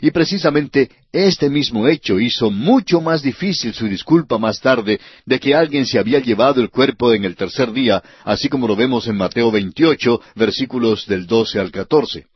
[0.00, 5.54] Y precisamente este mismo hecho hizo mucho más difícil su disculpa más tarde de que
[5.54, 9.16] alguien se había llevado el cuerpo en el tercer día, así como lo vemos en
[9.16, 12.26] Mateo 28, versículos del 12 al 14.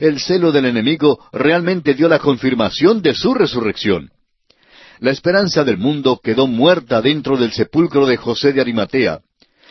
[0.00, 4.10] El celo del enemigo realmente dio la confirmación de su resurrección.
[5.00, 9.20] La esperanza del mundo quedó muerta dentro del sepulcro de José de Arimatea.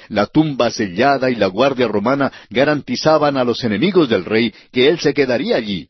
[0.09, 4.99] La tumba sellada y la guardia romana garantizaban a los enemigos del rey que él
[4.99, 5.87] se quedaría allí.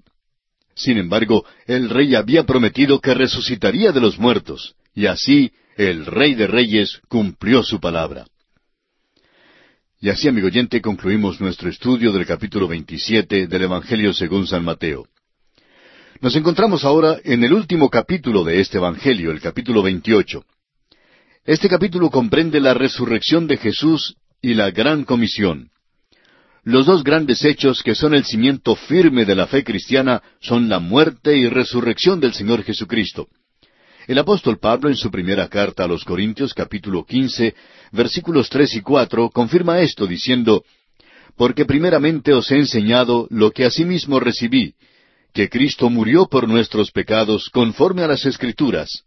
[0.76, 6.34] Sin embargo, el rey había prometido que resucitaría de los muertos, y así el rey
[6.34, 8.26] de reyes cumplió su palabra.
[10.00, 15.08] Y así, amigo oyente, concluimos nuestro estudio del capítulo 27 del Evangelio según San Mateo.
[16.22, 20.46] Nos encontramos ahora en el último capítulo de este Evangelio, el capítulo 28.
[21.46, 25.72] Este capítulo comprende la resurrección de Jesús y la gran comisión.
[26.64, 30.78] Los dos grandes hechos que son el cimiento firme de la fe cristiana son la
[30.78, 33.30] muerte y resurrección del Señor Jesucristo.
[34.08, 37.56] El apóstol Pablo en su primera carta a los Corintios capítulo quince
[37.92, 40.64] versículos tres y cuatro confirma esto diciendo,
[41.36, 44.76] Porque primeramente os he enseñado lo que asimismo recibí,
[45.34, 49.04] que Cristo murió por nuestros pecados conforme a las Escrituras,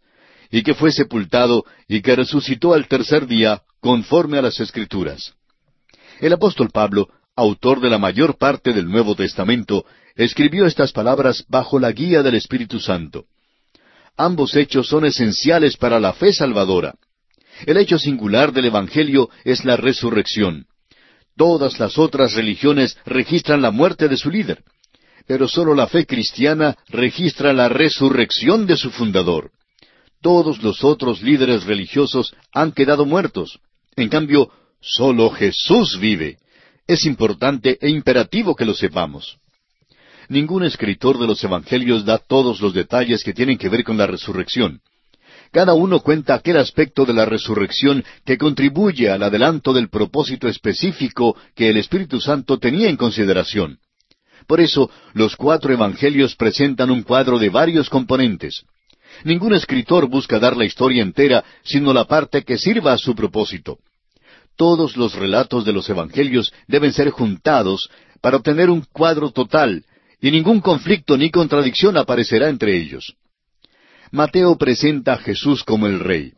[0.51, 5.33] y que fue sepultado y que resucitó al tercer día conforme a las Escrituras.
[6.19, 9.85] El apóstol Pablo autor de la mayor parte del Nuevo Testamento,
[10.15, 13.25] escribió estas palabras bajo la guía del Espíritu Santo.
[14.17, 16.95] Ambos hechos son esenciales para la fe salvadora.
[17.65, 20.65] El hecho singular del Evangelio es la resurrección.
[21.37, 24.63] Todas las otras religiones registran la muerte de su líder,
[25.27, 29.51] pero sólo la fe cristiana registra la resurrección de su fundador.
[30.21, 33.59] Todos los otros líderes religiosos han quedado muertos.
[33.95, 36.37] En cambio, sólo Jesús vive.
[36.85, 39.37] Es importante e imperativo que lo sepamos.
[40.31, 44.07] Ningún escritor de los Evangelios da todos los detalles que tienen que ver con la
[44.07, 44.79] resurrección.
[45.51, 51.35] Cada uno cuenta aquel aspecto de la resurrección que contribuye al adelanto del propósito específico
[51.53, 53.79] que el Espíritu Santo tenía en consideración.
[54.47, 58.63] Por eso, los cuatro Evangelios presentan un cuadro de varios componentes.
[59.25, 63.79] Ningún escritor busca dar la historia entera, sino la parte que sirva a su propósito
[64.61, 67.89] todos los relatos de los Evangelios deben ser juntados
[68.21, 69.83] para obtener un cuadro total,
[70.21, 73.15] y ningún conflicto ni contradicción aparecerá entre ellos.
[74.11, 76.33] Mateo presenta a Jesús como el Rey.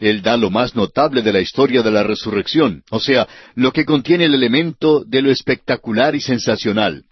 [0.00, 3.84] Él da lo más notable de la historia de la resurrección, o sea, lo que
[3.84, 7.04] contiene el elemento de lo espectacular y sensacional.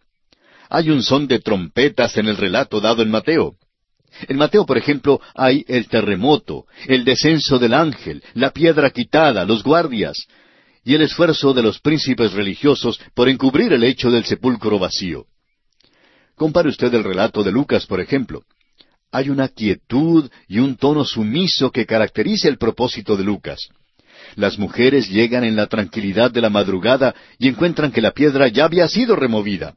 [0.71, 3.55] Hay un son de trompetas en el relato dado en Mateo.
[4.29, 9.63] En Mateo, por ejemplo, hay el terremoto, el descenso del ángel, la piedra quitada, los
[9.63, 10.27] guardias,
[10.85, 15.27] y el esfuerzo de los príncipes religiosos por encubrir el hecho del sepulcro vacío.
[16.37, 18.43] Compare usted el relato de Lucas, por ejemplo.
[19.11, 23.71] Hay una quietud y un tono sumiso que caracteriza el propósito de Lucas.
[24.35, 28.67] Las mujeres llegan en la tranquilidad de la madrugada y encuentran que la piedra ya
[28.67, 29.75] había sido removida.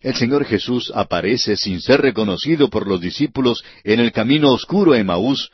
[0.00, 4.98] El Señor Jesús aparece sin ser reconocido por los discípulos en el camino oscuro a
[4.98, 5.50] Emaús,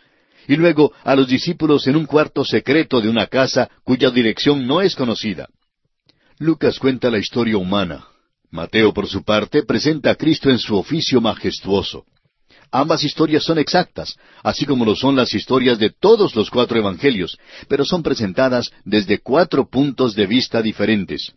[0.46, 4.82] y luego a los discípulos en un cuarto secreto de una casa cuya dirección no
[4.82, 5.48] es conocida.
[6.38, 8.06] Lucas cuenta la historia humana.
[8.53, 12.05] Mateo, por su parte, presenta a Cristo en su oficio majestuoso.
[12.70, 17.38] Ambas historias son exactas, así como lo son las historias de todos los cuatro evangelios,
[17.66, 21.32] pero son presentadas desde cuatro puntos de vista diferentes.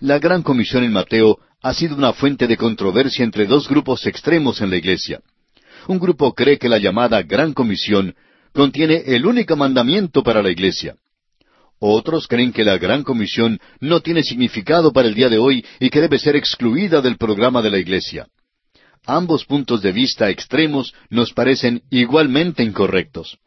[0.00, 4.62] La gran comisión en Mateo ha sido una fuente de controversia entre dos grupos extremos
[4.62, 5.20] en la Iglesia.
[5.86, 8.14] Un grupo cree que la llamada Gran Comisión
[8.52, 10.96] contiene el único mandamiento para la Iglesia.
[11.78, 15.90] Otros creen que la Gran Comisión no tiene significado para el día de hoy y
[15.90, 18.28] que debe ser excluida del programa de la Iglesia.
[19.08, 23.38] ambos puntos de vista extremos nos parecen igualmente incorrectos.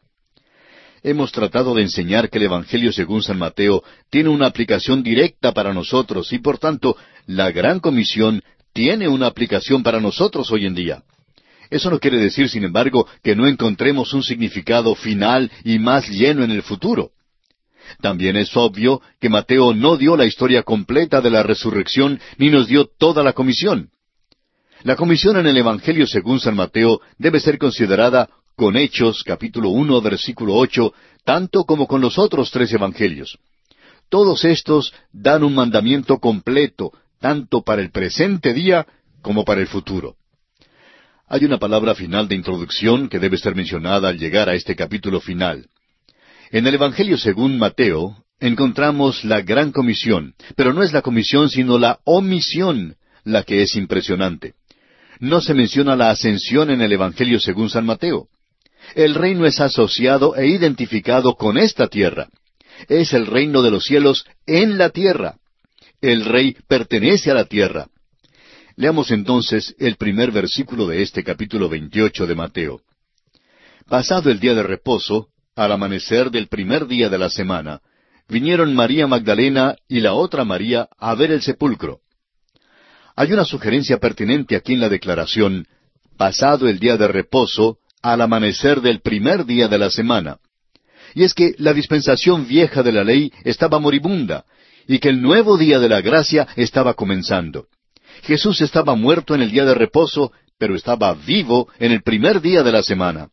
[1.02, 5.74] Hemos tratado de enseñar que el Evangelio según San Mateo tiene una aplicación directa para
[5.74, 11.02] nosotros y por tanto la gran comisión tiene una aplicación para nosotros hoy en día.
[11.70, 16.42] Eso no quiere decir, sin embargo, que no encontremos un significado final y más lleno
[16.42, 17.12] en el futuro.
[18.00, 22.68] También es obvio que Mateo no dio la historia completa de la resurrección ni nos
[22.68, 23.90] dio toda la comisión.
[24.82, 30.00] La comisión en el Evangelio según San Mateo debe ser considerada con Hechos capítulo uno
[30.00, 30.92] versículo ocho,
[31.24, 33.38] tanto como con los otros tres evangelios.
[34.08, 38.86] Todos estos dan un mandamiento completo, tanto para el presente día
[39.22, 40.16] como para el futuro.
[41.28, 45.20] Hay una palabra final de introducción que debe ser mencionada al llegar a este capítulo
[45.20, 45.68] final.
[46.52, 51.78] En el Evangelio según Mateo encontramos la gran comisión, pero no es la comisión sino
[51.78, 54.54] la omisión la que es impresionante.
[55.20, 58.26] No se menciona la ascensión en el Evangelio según San Mateo.
[58.96, 62.28] El reino es asociado e identificado con esta tierra.
[62.88, 65.36] Es el reino de los cielos en la tierra.
[66.00, 67.86] El rey pertenece a la tierra.
[68.74, 72.80] Leamos entonces el primer versículo de este capítulo 28 de Mateo.
[73.86, 77.80] Pasado el día de reposo, al amanecer del primer día de la semana,
[78.28, 82.00] vinieron María Magdalena y la otra María a ver el sepulcro.
[83.16, 85.66] Hay una sugerencia pertinente aquí en la declaración,
[86.16, 90.38] pasado el día de reposo, al amanecer del primer día de la semana.
[91.14, 94.44] Y es que la dispensación vieja de la ley estaba moribunda,
[94.86, 97.66] y que el nuevo día de la gracia estaba comenzando.
[98.22, 102.62] Jesús estaba muerto en el día de reposo, pero estaba vivo en el primer día
[102.62, 103.28] de la semana.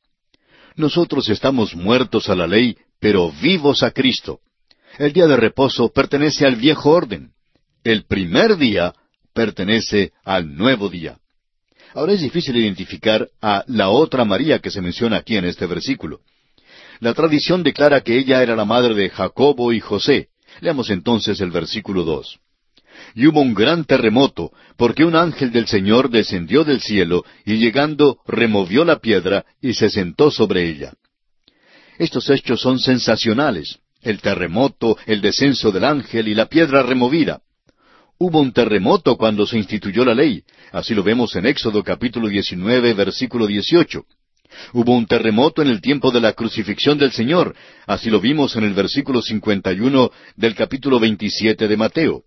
[0.78, 4.42] Nosotros estamos muertos a la ley, pero vivos a Cristo.
[5.00, 7.32] El día de reposo pertenece al viejo orden.
[7.84, 8.94] El primer día
[9.34, 11.18] pertenece al nuevo día.
[11.96, 16.20] Ahora es difícil identificar a la otra María que se menciona aquí en este versículo.
[17.00, 20.30] La tradición declara que ella era la madre de Jacobo y José.
[20.62, 22.40] Leamos entonces el versículo dos.
[23.16, 28.20] Y hubo un gran terremoto, porque un ángel del Señor descendió del cielo, y llegando
[28.28, 30.93] removió la piedra y se sentó sobre ella.
[31.98, 33.80] Estos hechos son sensacionales.
[34.02, 37.41] El terremoto, el descenso del ángel y la piedra removida.
[38.20, 40.43] Hubo un terremoto cuando se instituyó la ley.
[40.72, 44.06] Así lo vemos en Éxodo capítulo 19, versículo 18.
[44.74, 47.56] Hubo un terremoto en el tiempo de la crucifixión del Señor.
[47.86, 52.24] Así lo vimos en el versículo 51 del capítulo 27 de Mateo.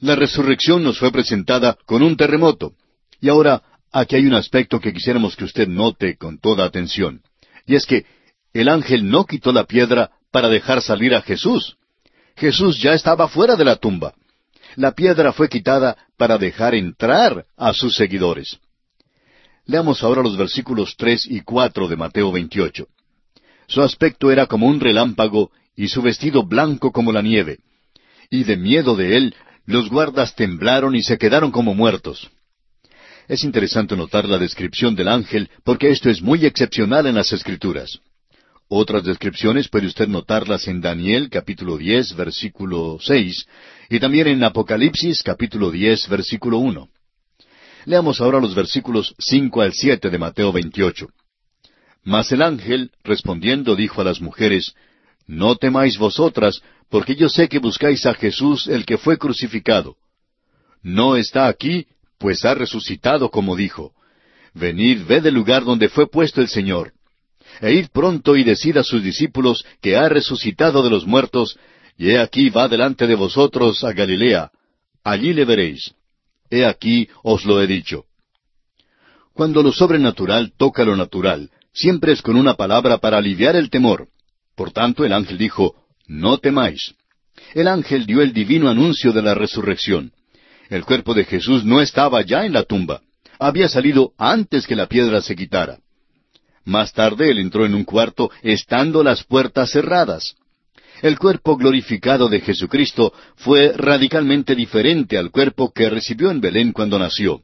[0.00, 2.74] La resurrección nos fue presentada con un terremoto.
[3.20, 7.22] Y ahora, aquí hay un aspecto que quisiéramos que usted note con toda atención.
[7.66, 8.04] Y es que
[8.52, 11.76] el ángel no quitó la piedra para dejar salir a Jesús.
[12.36, 14.14] Jesús ya estaba fuera de la tumba
[14.76, 18.58] la piedra fue quitada para dejar entrar a sus seguidores.
[19.66, 22.86] Leamos ahora los versículos tres y cuatro de Mateo 28.
[23.66, 27.58] Su aspecto era como un relámpago y su vestido blanco como la nieve.
[28.30, 29.34] Y de miedo de él,
[29.66, 32.30] los guardas temblaron y se quedaron como muertos.
[33.28, 38.00] Es interesante notar la descripción del ángel porque esto es muy excepcional en las Escrituras.
[38.68, 43.46] Otras descripciones puede usted notarlas en Daniel capítulo 10 versículo 6
[43.90, 46.88] y también en Apocalipsis capítulo 10 versículo 1.
[47.86, 51.08] Leamos ahora los versículos 5 al 7 de Mateo 28.
[52.02, 54.74] Mas el ángel, respondiendo, dijo a las mujeres,
[55.26, 56.60] No temáis vosotras,
[56.90, 59.96] porque yo sé que buscáis a Jesús el que fue crucificado.
[60.82, 61.86] No está aquí,
[62.18, 63.92] pues ha resucitado como dijo.
[64.52, 66.92] Venid, ved el lugar donde fue puesto el Señor
[67.60, 71.58] e id pronto y decid a sus discípulos que ha resucitado de los muertos,
[71.96, 74.50] y he aquí va delante de vosotros a Galilea,
[75.02, 75.94] allí le veréis.
[76.50, 78.04] He aquí os lo he dicho.
[79.32, 84.08] Cuando lo sobrenatural toca lo natural, siempre es con una palabra para aliviar el temor.
[84.54, 85.74] Por tanto, el ángel dijo,
[86.06, 86.94] No temáis.
[87.54, 90.12] El ángel dio el divino anuncio de la resurrección.
[90.70, 93.02] El cuerpo de Jesús no estaba ya en la tumba.
[93.38, 95.78] Había salido antes que la piedra se quitara.
[96.64, 100.36] Más tarde él entró en un cuarto estando las puertas cerradas.
[101.02, 106.98] El cuerpo glorificado de Jesucristo fue radicalmente diferente al cuerpo que recibió en Belén cuando
[106.98, 107.42] nació.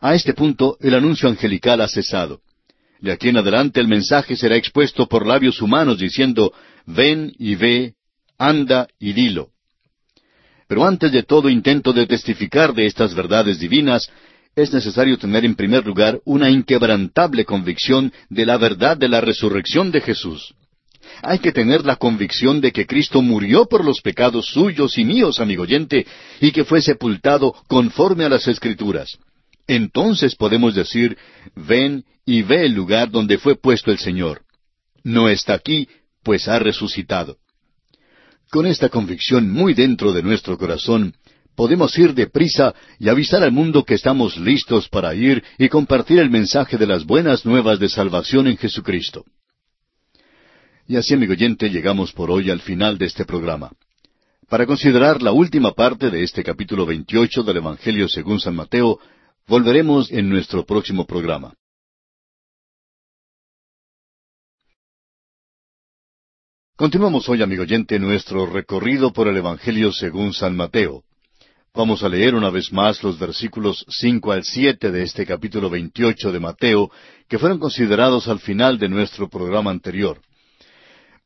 [0.00, 2.40] A este punto el anuncio angelical ha cesado.
[3.00, 6.52] De aquí en adelante el mensaje será expuesto por labios humanos diciendo,
[6.86, 7.94] ven y ve,
[8.38, 9.50] anda y dilo.
[10.68, 14.08] Pero antes de todo intento de testificar de estas verdades divinas,
[14.54, 19.90] es necesario tener en primer lugar una inquebrantable convicción de la verdad de la resurrección
[19.90, 20.54] de Jesús.
[21.22, 25.40] Hay que tener la convicción de que Cristo murió por los pecados suyos y míos,
[25.40, 26.06] amigo oyente,
[26.40, 29.18] y que fue sepultado conforme a las Escrituras.
[29.66, 31.16] Entonces podemos decir,
[31.54, 34.42] ven y ve el lugar donde fue puesto el Señor.
[35.02, 35.88] No está aquí,
[36.22, 37.38] pues ha resucitado.
[38.50, 41.14] Con esta convicción muy dentro de nuestro corazón,
[41.54, 46.30] podemos ir deprisa y avisar al mundo que estamos listos para ir y compartir el
[46.30, 49.24] mensaje de las buenas nuevas de salvación en Jesucristo.
[50.88, 53.70] Y así, amigo oyente, llegamos por hoy al final de este programa.
[54.48, 58.98] Para considerar la última parte de este capítulo 28 del Evangelio según San Mateo,
[59.50, 61.52] volveremos en nuestro próximo programa.
[66.76, 71.02] Continuamos hoy, amigo oyente, nuestro recorrido por el Evangelio según San Mateo.
[71.74, 76.30] Vamos a leer una vez más los versículos cinco al siete de este capítulo veintiocho
[76.30, 76.88] de Mateo,
[77.28, 80.20] que fueron considerados al final de nuestro programa anterior.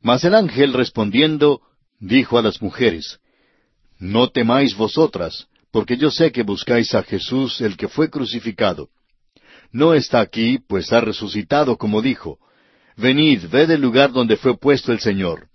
[0.01, 1.61] Mas el ángel respondiendo,
[1.99, 3.19] dijo a las mujeres,
[3.99, 8.87] No temáis vosotras, porque yo sé que buscáis a Jesús el que fue crucificado.
[9.73, 12.39] No está aquí, pues ha resucitado como dijo.
[12.95, 15.49] Venid, ved el lugar donde fue puesto el Señor.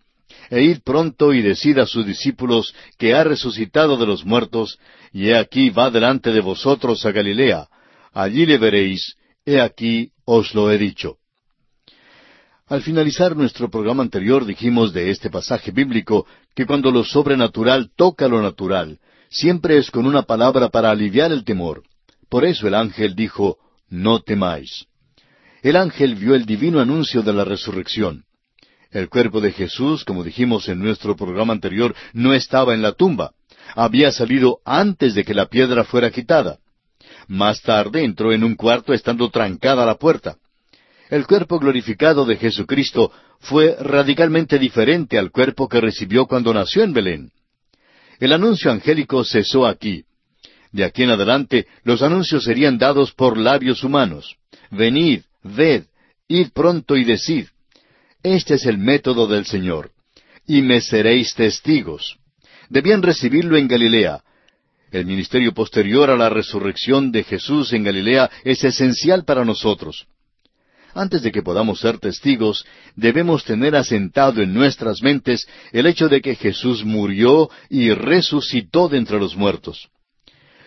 [0.50, 4.78] E id pronto y decid a sus discípulos que ha resucitado de los muertos,
[5.10, 7.68] y he aquí va delante de vosotros a Galilea.
[8.12, 9.16] Allí le veréis,
[9.46, 11.16] he aquí os lo he dicho.
[12.66, 18.28] Al finalizar nuestro programa anterior dijimos de este pasaje bíblico que cuando lo sobrenatural toca
[18.28, 18.98] lo natural,
[19.30, 21.82] siempre es con una palabra para aliviar el temor.
[22.28, 23.58] Por eso el ángel dijo,
[23.88, 24.86] No temáis
[25.62, 28.24] el ángel vio el divino anuncio de la resurrección.
[28.90, 33.32] El cuerpo de Jesús, como dijimos en nuestro programa anterior, no estaba en la tumba.
[33.76, 36.58] Había salido antes de que la piedra fuera quitada.
[37.28, 40.36] Más tarde entró en un cuarto estando trancada la puerta.
[41.08, 46.92] El cuerpo glorificado de Jesucristo fue radicalmente diferente al cuerpo que recibió cuando nació en
[46.92, 47.30] Belén.
[48.20, 50.04] El anuncio angélico cesó aquí.
[50.72, 54.36] De aquí en adelante los anuncios serían dados por labios humanos.
[54.70, 55.84] Venid, ved,
[56.28, 57.46] id pronto y decid.
[58.22, 59.90] Este es el método del Señor.
[60.46, 62.18] Y me seréis testigos.
[62.68, 64.22] Debían recibirlo en Galilea.
[64.92, 70.06] El ministerio posterior a la resurrección de Jesús en Galilea es esencial para nosotros.
[70.94, 72.64] Antes de que podamos ser testigos,
[72.96, 78.98] debemos tener asentado en nuestras mentes el hecho de que Jesús murió y resucitó de
[78.98, 79.88] entre los muertos.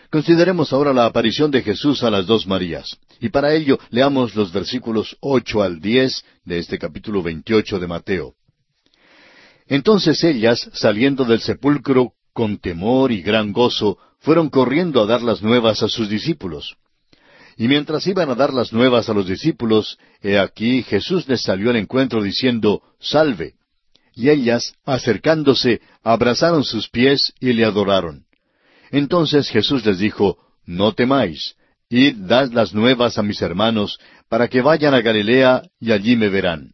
[0.09, 2.97] Consideremos ahora la aparición de Jesús a las dos Marías.
[3.19, 8.35] Y para ello leamos los versículos ocho al diez de este capítulo veintiocho de Mateo.
[9.67, 15.41] Entonces ellas, saliendo del sepulcro con temor y gran gozo, fueron corriendo a dar las
[15.41, 16.75] nuevas a sus discípulos.
[17.57, 21.69] Y mientras iban a dar las nuevas a los discípulos, he aquí Jesús les salió
[21.69, 23.53] al encuentro diciendo, Salve.
[24.15, 28.25] Y ellas, acercándose, abrazaron sus pies y le adoraron.
[28.91, 31.55] Entonces Jesús les dijo, No temáis,
[31.89, 33.99] id dad las nuevas a mis hermanos,
[34.29, 36.73] para que vayan a Galilea y allí me verán.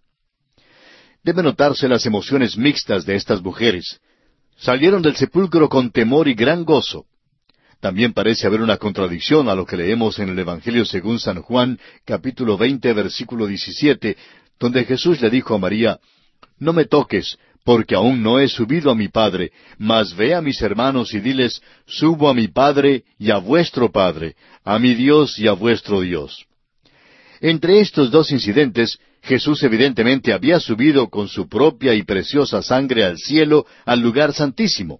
[1.23, 3.99] Debe notarse las emociones mixtas de estas mujeres.
[4.57, 7.05] Salieron del sepulcro con temor y gran gozo.
[7.79, 11.79] También parece haber una contradicción a lo que leemos en el Evangelio según San Juan,
[12.05, 14.17] capítulo veinte, versículo diecisiete,
[14.59, 15.99] donde Jesús le dijo a María,
[16.57, 20.61] No me toques, porque aún no he subido a mi Padre, mas ve a mis
[20.61, 25.47] hermanos y diles, subo a mi Padre y a vuestro Padre, a mi Dios y
[25.47, 26.45] a vuestro Dios.
[27.39, 33.17] Entre estos dos incidentes, Jesús evidentemente había subido con su propia y preciosa sangre al
[33.17, 34.99] cielo, al lugar santísimo.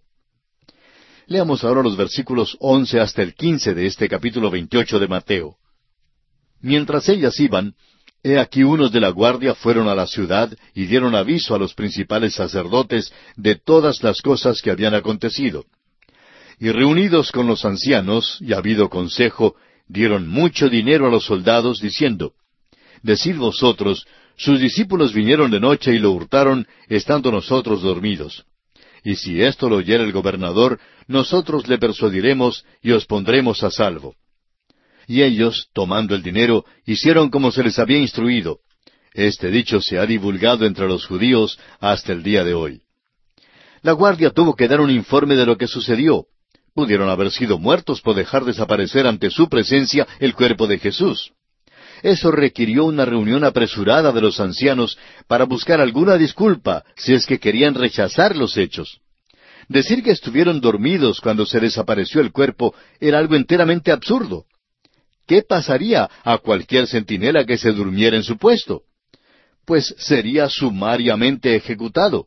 [1.30, 5.58] Leamos ahora los versículos once hasta el quince de este capítulo veintiocho de Mateo.
[6.60, 7.76] Mientras ellas iban,
[8.24, 11.76] He aquí unos de la guardia fueron a la ciudad y dieron aviso a los
[11.76, 15.66] principales sacerdotes de todas las cosas que habían acontecido.
[16.60, 19.56] Y reunidos con los ancianos, y habido consejo,
[19.88, 22.34] dieron mucho dinero a los soldados, diciendo,
[23.04, 28.46] Decid vosotros, sus discípulos vinieron de noche y lo hurtaron, estando nosotros dormidos.
[29.04, 34.16] Y si esto lo oyera el gobernador, nosotros le persuadiremos y os pondremos a salvo.
[35.08, 38.60] Y ellos, tomando el dinero, hicieron como se les había instruido.
[39.14, 42.82] Este dicho se ha divulgado entre los judíos hasta el día de hoy.
[43.82, 46.26] La guardia tuvo que dar un informe de lo que sucedió.
[46.74, 51.32] Pudieron haber sido muertos por dejar desaparecer ante su presencia el cuerpo de Jesús.
[52.02, 54.98] Eso requirió una reunión apresurada de los ancianos
[55.28, 59.00] para buscar alguna disculpa si es que querían rechazar los hechos.
[59.68, 64.46] Decir que estuvieron dormidos cuando se desapareció el cuerpo era algo enteramente absurdo.
[65.30, 68.82] ¿qué pasaría a cualquier centinela que se durmiera en su puesto?
[69.64, 72.26] Pues sería sumariamente ejecutado.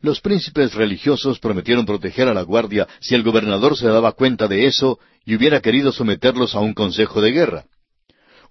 [0.00, 4.64] Los príncipes religiosos prometieron proteger a la guardia si el gobernador se daba cuenta de
[4.64, 7.64] eso y hubiera querido someterlos a un consejo de guerra.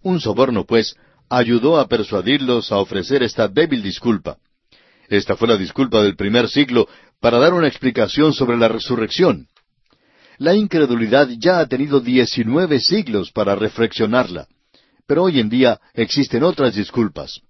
[0.06, 0.96] Un soborno, pues,
[1.32, 4.38] ayudó a persuadirlos a ofrecer esta débil disculpa.
[5.10, 6.88] Esta fue la disculpa del primer siglo
[7.20, 9.48] para dar una explicación sobre la resurrección.
[10.38, 14.48] La incredulidad ya ha tenido diecinueve siglos para reflexionarla,
[15.08, 17.42] pero hoy en día existen otras disculpas.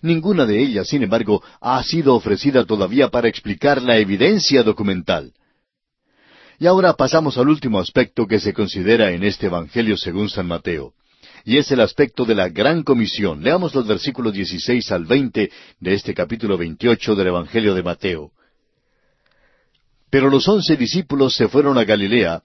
[0.00, 5.34] Ninguna de ellas, sin embargo, ha sido ofrecida todavía para explicar la evidencia documental.
[6.58, 10.94] Y ahora pasamos al último aspecto que se considera en este Evangelio según San Mateo,
[11.48, 13.42] y es el aspecto de la gran comisión.
[13.42, 18.32] Leamos los versículos 16 al 20 de este capítulo 28 del Evangelio de Mateo.
[20.10, 22.42] Pero los once discípulos se fueron a Galilea,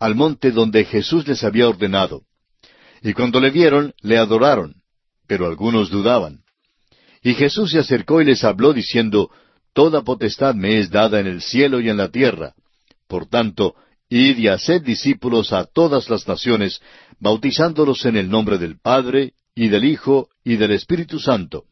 [0.00, 2.22] al monte donde Jesús les había ordenado.
[3.02, 4.74] Y cuando le vieron, le adoraron,
[5.28, 6.40] pero algunos dudaban.
[7.22, 9.30] Y Jesús se acercó y les habló diciendo,
[9.72, 12.54] Toda potestad me es dada en el cielo y en la tierra.
[13.06, 13.76] Por tanto,
[14.08, 16.80] id y haced discípulos a todas las naciones,
[17.20, 21.64] bautizándolos en el nombre del Padre, y del Hijo, y del Espíritu Santo,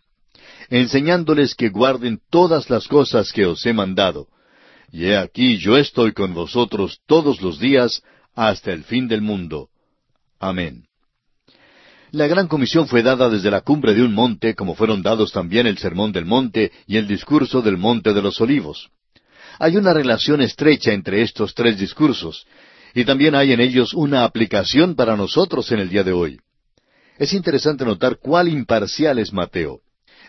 [0.71, 4.29] enseñándoles que guarden todas las cosas que os he mandado.
[4.91, 8.03] Y he aquí yo estoy con vosotros todos los días
[8.35, 9.69] hasta el fin del mundo.
[10.41, 10.87] Amén.
[12.11, 15.67] La gran comisión fue dada desde la cumbre de un monte, como fueron dados también
[15.67, 18.91] el sermón del monte y el discurso del monte de los olivos.
[19.59, 22.47] Hay una relación estrecha entre estos tres discursos,
[22.97, 26.41] y también hay en ellos una aplicación para nosotros en el día de hoy.
[27.19, 29.81] Es interesante notar cuál imparcial es Mateo.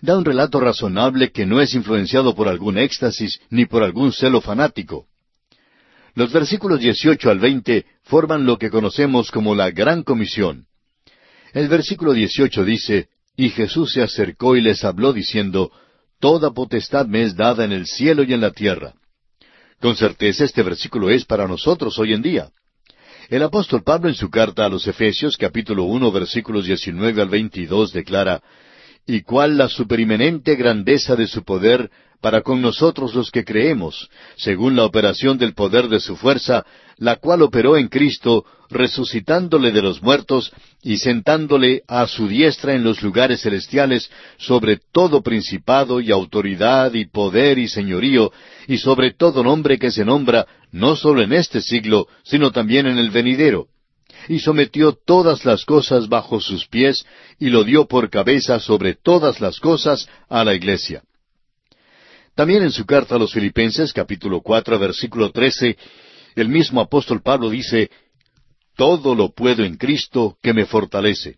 [0.02, 4.42] Da un relato razonable que no es influenciado por algún éxtasis ni por algún celo
[4.42, 5.08] fanático.
[6.14, 10.66] Los versículos 18 al 20 forman lo que conocemos como la Gran Comisión.
[11.54, 13.08] El versículo 18 dice,
[13.38, 15.72] Y Jesús se acercó y les habló diciendo,
[16.20, 18.94] Toda potestad me es dada en el cielo y en la tierra.
[19.80, 22.50] Con certeza este versículo es para nosotros hoy en día.
[23.30, 27.94] El apóstol Pablo en su carta a los Efesios capítulo uno versículos 19 al 22
[27.94, 28.42] declara,
[29.06, 34.76] y cuál la superimenente grandeza de su poder para con nosotros los que creemos, según
[34.76, 36.66] la operación del poder de su fuerza,
[36.98, 40.52] la cual operó en Cristo, resucitándole de los muertos
[40.84, 47.06] y sentándole a su diestra en los lugares celestiales sobre todo principado y autoridad y
[47.06, 48.32] poder y señorío,
[48.68, 52.98] y sobre todo nombre que se nombra, no sólo en este siglo, sino también en
[52.98, 53.68] el venidero
[54.28, 57.06] y sometió todas las cosas bajo sus pies,
[57.40, 61.04] y lo dio por cabeza sobre todas las cosas a la iglesia.
[62.36, 65.78] También en su carta a los Filipenses, capítulo cuatro, versículo trece,
[66.42, 67.90] el mismo apóstol Pablo dice,
[68.76, 71.38] Todo lo puedo en Cristo que me fortalece.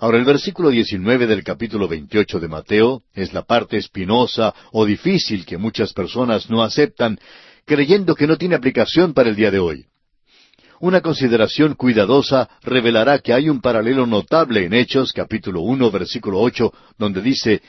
[0.00, 5.46] Ahora el versículo 19 del capítulo 28 de Mateo es la parte espinosa o difícil
[5.46, 7.18] que muchas personas no aceptan,
[7.64, 9.86] creyendo que no tiene aplicación para el día de hoy.
[10.80, 16.72] Una consideración cuidadosa revelará que hay un paralelo notable en Hechos capítulo uno versículo ocho,
[16.96, 17.62] donde dice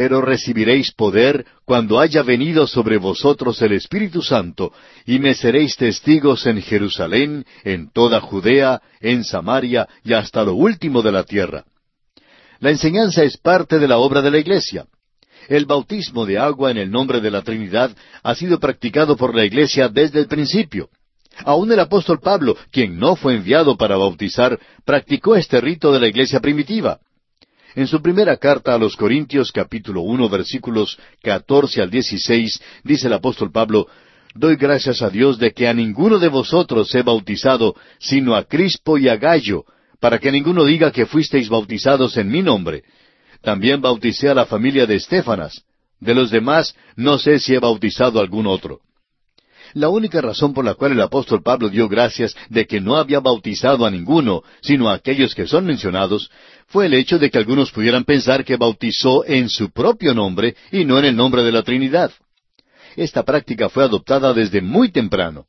[0.00, 4.72] Pero recibiréis poder cuando haya venido sobre vosotros el Espíritu Santo,
[5.04, 11.02] y me seréis testigos en Jerusalén, en toda Judea, en Samaria y hasta lo último
[11.02, 11.64] de la tierra.
[12.60, 14.86] La enseñanza es parte de la obra de la Iglesia.
[15.50, 19.44] El bautismo de agua en el nombre de la Trinidad ha sido practicado por la
[19.44, 20.88] Iglesia desde el principio.
[21.44, 26.08] Aún el apóstol Pablo, quien no fue enviado para bautizar, practicó este rito de la
[26.08, 27.00] iglesia primitiva.
[27.74, 33.12] En su primera carta a los Corintios capítulo uno versículos catorce al dieciséis dice el
[33.12, 33.86] apóstol Pablo
[34.34, 38.96] Doy gracias a Dios de que a ninguno de vosotros he bautizado, sino a Crispo
[38.96, 39.64] y a Gallo,
[39.98, 42.84] para que ninguno diga que fuisteis bautizados en mi nombre.
[43.42, 45.64] También bauticé a la familia de Estefanas.
[45.98, 48.80] De los demás no sé si he bautizado algún otro.
[49.74, 53.20] La única razón por la cual el apóstol Pablo dio gracias de que no había
[53.20, 56.30] bautizado a ninguno, sino a aquellos que son mencionados,
[56.66, 60.84] fue el hecho de que algunos pudieran pensar que bautizó en su propio nombre y
[60.84, 62.10] no en el nombre de la Trinidad.
[62.96, 65.46] Esta práctica fue adoptada desde muy temprano.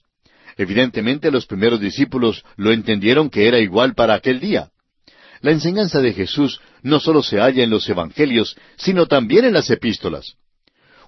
[0.58, 4.70] Evidentemente los primeros discípulos lo entendieron que era igual para aquel día.
[5.42, 9.70] La enseñanza de Jesús no solo se halla en los Evangelios, sino también en las
[9.72, 10.36] epístolas.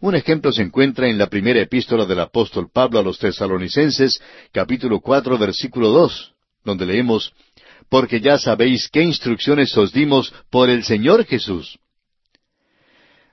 [0.03, 4.19] Un ejemplo se encuentra en la primera epístola del apóstol Pablo a los tesalonicenses,
[4.51, 6.33] capítulo cuatro, versículo dos,
[6.65, 7.31] donde leemos,
[7.87, 11.79] Porque ya sabéis qué instrucciones os dimos por el Señor Jesús.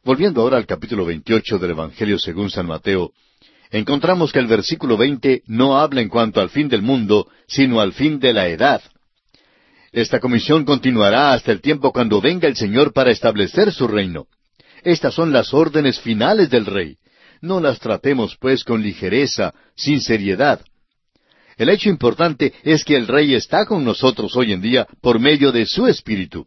[0.04, 3.10] Volviendo ahora al capítulo veintiocho del Evangelio según San Mateo,
[3.72, 7.94] encontramos que el versículo veinte no habla en cuanto al fin del mundo, sino al
[7.94, 8.80] fin de la edad.
[9.90, 14.28] Esta comisión continuará hasta el tiempo cuando venga el Señor para establecer su reino.
[14.82, 16.96] Estas son las órdenes finales del rey.
[17.40, 20.60] No las tratemos, pues, con ligereza, sin seriedad.
[21.60, 25.52] El hecho importante es que el Rey está con nosotros hoy en día por medio
[25.52, 26.46] de su Espíritu.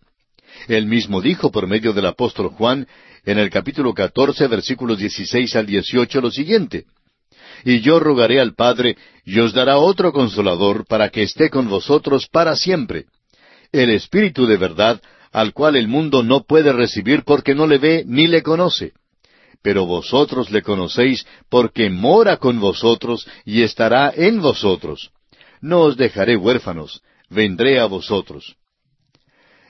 [0.68, 2.88] Él mismo dijo por medio del apóstol Juan
[3.24, 6.86] en el capítulo catorce, versículos dieciséis al dieciocho, lo siguiente.
[7.64, 12.28] Y yo rogaré al Padre, y os dará otro consolador para que esté con vosotros
[12.28, 13.06] para siempre.
[13.72, 15.00] El Espíritu de verdad,
[15.34, 18.94] al cual el mundo no puede recibir porque no le ve ni le conoce.
[19.64, 25.12] Pero vosotros le conocéis porque mora con vosotros y estará en vosotros.
[25.60, 28.56] No os dejaré huérfanos, vendré a vosotros.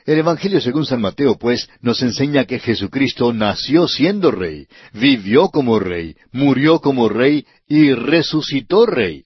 [0.05, 5.79] El Evangelio según San Mateo, pues, nos enseña que Jesucristo nació siendo rey, vivió como
[5.79, 9.23] rey, murió como rey y resucitó rey.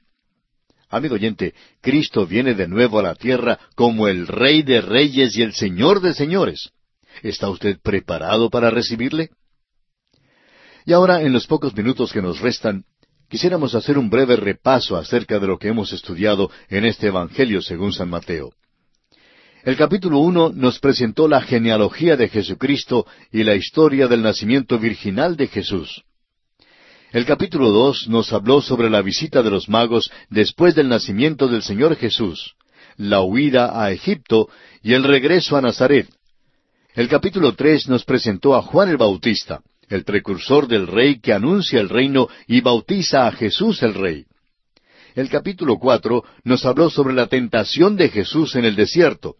[0.90, 5.42] Amigo oyente, Cristo viene de nuevo a la tierra como el Rey de Reyes y
[5.42, 6.70] el Señor de Señores.
[7.24, 9.32] ¿Está usted preparado para recibirle?
[10.86, 12.86] Y ahora, en los pocos minutos que nos restan,
[13.28, 17.92] quisiéramos hacer un breve repaso acerca de lo que hemos estudiado en este Evangelio según
[17.92, 18.54] San Mateo.
[19.66, 25.36] El capítulo uno nos presentó la genealogía de Jesucristo y la historia del nacimiento virginal
[25.36, 26.06] de Jesús.
[27.12, 31.64] El capítulo dos nos habló sobre la visita de los magos después del nacimiento del
[31.64, 32.56] Señor Jesús,
[32.98, 34.50] la huida a Egipto
[34.84, 36.10] y el regreso a Nazaret.
[36.96, 41.80] El capítulo tres nos presentó a Juan el Bautista, el precursor del Rey que anuncia
[41.80, 44.26] el reino y bautiza a Jesús el Rey.
[45.16, 49.36] El capítulo cuatro nos habló sobre la tentación de Jesús en el desierto,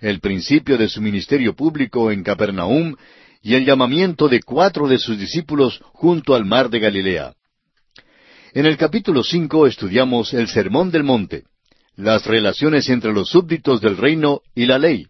[0.00, 2.96] el principio de su ministerio público en Capernaum
[3.44, 7.34] y el llamamiento de cuatro de sus discípulos junto al mar de Galilea.
[8.54, 11.44] En el capítulo cinco estudiamos el Sermón del Monte,
[11.94, 15.06] las relaciones entre los súbditos del reino y la ley.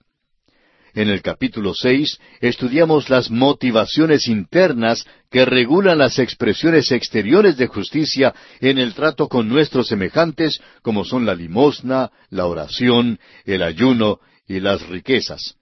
[0.94, 8.34] En el capítulo seis estudiamos las motivaciones internas que regulan las expresiones exteriores de justicia
[8.60, 14.18] en el trato con nuestros semejantes, como son la limosna, la oración, el ayuno
[14.48, 15.54] y las riquezas.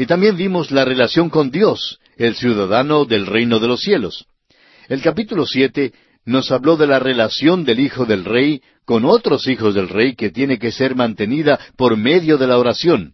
[0.00, 4.24] Y también vimos la relación con Dios, el ciudadano del reino de los cielos.
[4.88, 5.92] El capítulo siete
[6.24, 10.30] nos habló de la relación del Hijo del Rey con otros hijos del Rey que
[10.30, 13.12] tiene que ser mantenida por medio de la oración.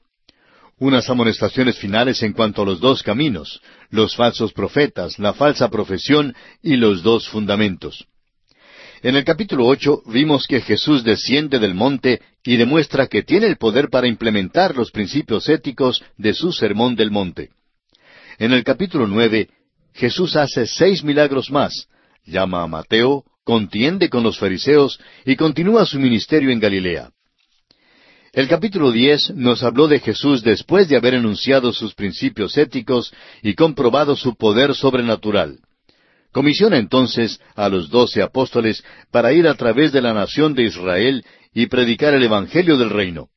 [0.78, 3.60] Unas amonestaciones finales en cuanto a los dos caminos,
[3.90, 8.06] los falsos profetas, la falsa profesión y los dos fundamentos.
[9.02, 13.56] En el capítulo ocho vimos que Jesús desciende del monte y demuestra que tiene el
[13.58, 17.50] poder para implementar los principios éticos de su sermón del monte.
[18.38, 19.50] En el capítulo nueve,
[19.94, 21.88] Jesús hace seis milagros más,
[22.24, 27.10] llama a Mateo, contiende con los fariseos y continúa su ministerio en Galilea.
[28.32, 33.54] El capítulo diez nos habló de Jesús después de haber enunciado sus principios éticos y
[33.54, 35.58] comprobado su poder sobrenatural.
[36.36, 41.24] Comisiona entonces a los doce apóstoles para ir a través de la nación de Israel
[41.54, 43.30] y predicar el Evangelio del reino.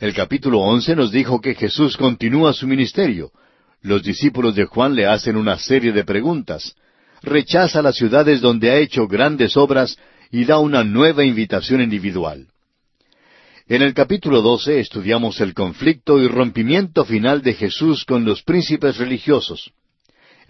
[0.00, 3.30] El capítulo once nos dijo que Jesús continúa su ministerio.
[3.82, 6.74] Los discípulos de Juan le hacen una serie de preguntas.
[7.22, 9.96] Rechaza las ciudades donde ha hecho grandes obras
[10.32, 12.48] y da una nueva invitación individual.
[13.68, 18.98] En el capítulo doce estudiamos el conflicto y rompimiento final de Jesús con los príncipes
[18.98, 19.70] religiosos.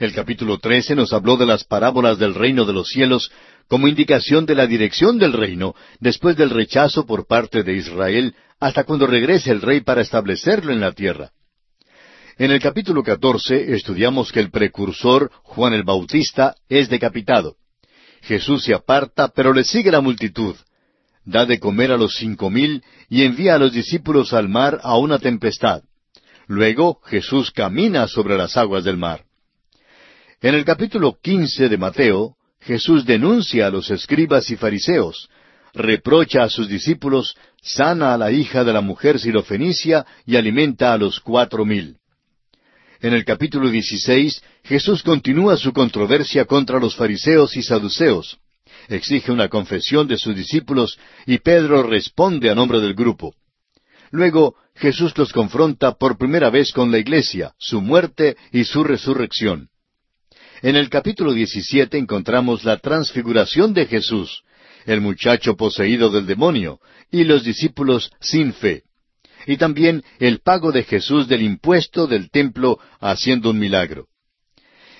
[0.01, 3.31] El capítulo trece nos habló de las parábolas del reino de los cielos
[3.69, 8.85] como indicación de la dirección del reino después del rechazo por parte de Israel hasta
[8.85, 11.33] cuando regrese el rey para establecerlo en la tierra.
[12.39, 17.57] En el capítulo catorce estudiamos que el precursor, Juan el Bautista, es decapitado.
[18.23, 20.57] Jesús se aparta, pero le sigue la multitud.
[21.27, 24.97] Da de comer a los cinco mil y envía a los discípulos al mar a
[24.97, 25.83] una tempestad.
[26.47, 29.27] Luego Jesús camina sobre las aguas del mar.
[30.43, 35.28] En el capítulo quince de Mateo, Jesús denuncia a los escribas y fariseos,
[35.74, 40.97] reprocha a sus discípulos, sana a la hija de la mujer sirofenicia y alimenta a
[40.97, 41.99] los cuatro mil.
[43.03, 48.38] En el capítulo dieciséis, Jesús continúa su controversia contra los fariseos y saduceos.
[48.88, 53.34] Exige una confesión de sus discípulos y Pedro responde a nombre del grupo.
[54.11, 59.70] Luego, Jesús los confronta por primera vez con la iglesia, su muerte y su resurrección.
[60.63, 64.43] En el capítulo 17 encontramos la transfiguración de Jesús,
[64.85, 66.81] el muchacho poseído del demonio,
[67.11, 68.83] y los discípulos sin fe.
[69.47, 74.09] Y también el pago de Jesús del impuesto del templo haciendo un milagro.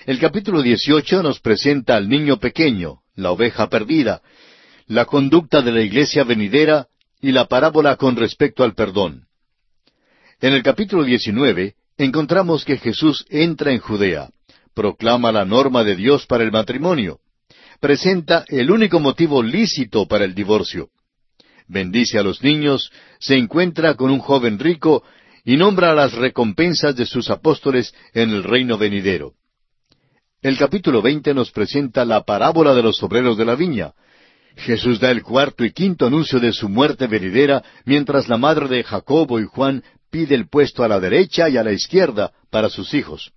[0.07, 4.23] El capítulo 18 nos presenta al niño pequeño, la oveja perdida,
[4.87, 6.87] la conducta de la iglesia venidera
[7.21, 9.27] y la parábola con respecto al perdón.
[10.39, 14.31] En el capítulo 19 encontramos que Jesús entra en Judea
[14.73, 17.19] proclama la norma de Dios para el matrimonio.
[17.79, 20.89] Presenta el único motivo lícito para el divorcio.
[21.67, 25.03] Bendice a los niños, se encuentra con un joven rico
[25.43, 29.33] y nombra las recompensas de sus apóstoles en el reino venidero.
[30.41, 33.93] El capítulo veinte nos presenta la parábola de los obreros de la viña.
[34.55, 38.83] Jesús da el cuarto y quinto anuncio de su muerte venidera, mientras la madre de
[38.83, 42.93] Jacobo y Juan pide el puesto a la derecha y a la izquierda para sus
[42.93, 43.31] hijos.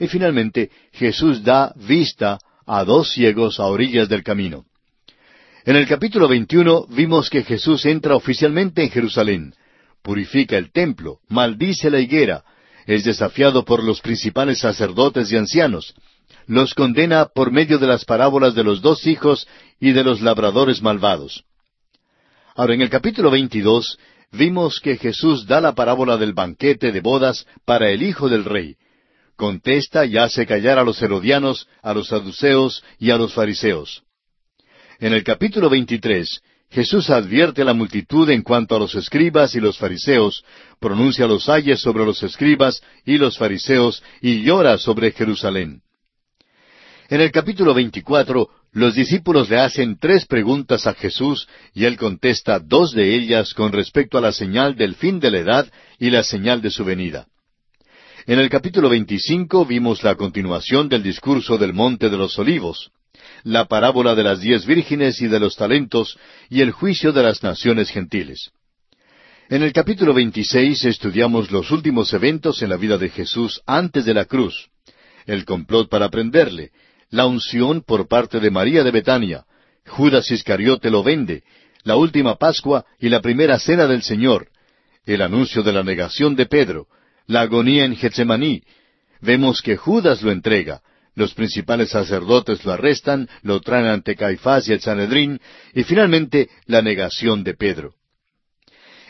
[0.00, 4.64] Y finalmente Jesús da vista a dos ciegos a orillas del camino.
[5.66, 9.54] En el capítulo 21 vimos que Jesús entra oficialmente en Jerusalén,
[10.02, 12.44] purifica el templo, maldice la higuera,
[12.86, 15.94] es desafiado por los principales sacerdotes y ancianos,
[16.46, 19.46] los condena por medio de las parábolas de los dos hijos
[19.78, 21.44] y de los labradores malvados.
[22.56, 23.98] Ahora, en el capítulo 22
[24.32, 28.76] vimos que Jesús da la parábola del banquete de bodas para el hijo del rey.
[29.40, 34.02] Contesta y hace callar a los herodianos, a los saduceos y a los fariseos.
[34.98, 39.60] En el capítulo 23, Jesús advierte a la multitud en cuanto a los escribas y
[39.60, 40.44] los fariseos,
[40.78, 45.80] pronuncia los ayes sobre los escribas y los fariseos y llora sobre Jerusalén.
[47.08, 52.58] En el capítulo 24, los discípulos le hacen tres preguntas a Jesús y él contesta
[52.58, 56.24] dos de ellas con respecto a la señal del fin de la edad y la
[56.24, 57.26] señal de su venida.
[58.30, 62.92] En el capítulo 25 vimos la continuación del discurso del Monte de los Olivos
[63.42, 66.16] la parábola de las diez vírgenes y de los talentos
[66.48, 68.52] y el juicio de las naciones gentiles.
[69.48, 74.14] En el capítulo 26 estudiamos los últimos eventos en la vida de Jesús antes de
[74.14, 74.68] la cruz,
[75.26, 76.70] el complot para prenderle,
[77.08, 79.44] la unción por parte de María de Betania,
[79.88, 81.42] Judas Iscariote lo vende,
[81.82, 84.50] la última Pascua y la primera cena del Señor,
[85.04, 86.86] el anuncio de la negación de Pedro,
[87.30, 88.64] la agonía en Getsemaní,
[89.20, 90.82] vemos que Judas lo entrega,
[91.14, 95.40] los principales sacerdotes lo arrestan, lo traen ante Caifás y el Sanedrín,
[95.72, 97.94] y finalmente la negación de Pedro.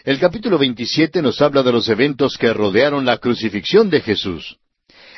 [0.04, 4.58] El capítulo 27 nos habla de los eventos que rodearon la crucifixión de Jesús.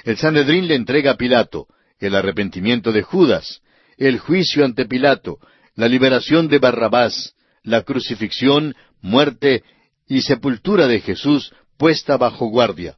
[0.04, 1.66] El Sanedrín le entrega a Pilato,
[1.98, 3.62] el arrepentimiento de Judas,
[3.96, 5.38] el juicio ante Pilato,
[5.74, 7.34] la liberación de Barrabás,
[7.64, 9.64] la crucifixión, muerte
[10.06, 12.96] y sepultura de Jesús puesta bajo guardia.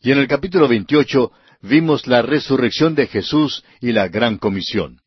[0.00, 1.30] Y en el capítulo 28
[1.62, 5.00] vimos la resurrección de Jesús y la gran comisión.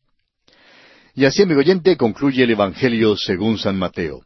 [1.14, 4.22] Y así, amigo oyente, concluye el Evangelio según San Mateo.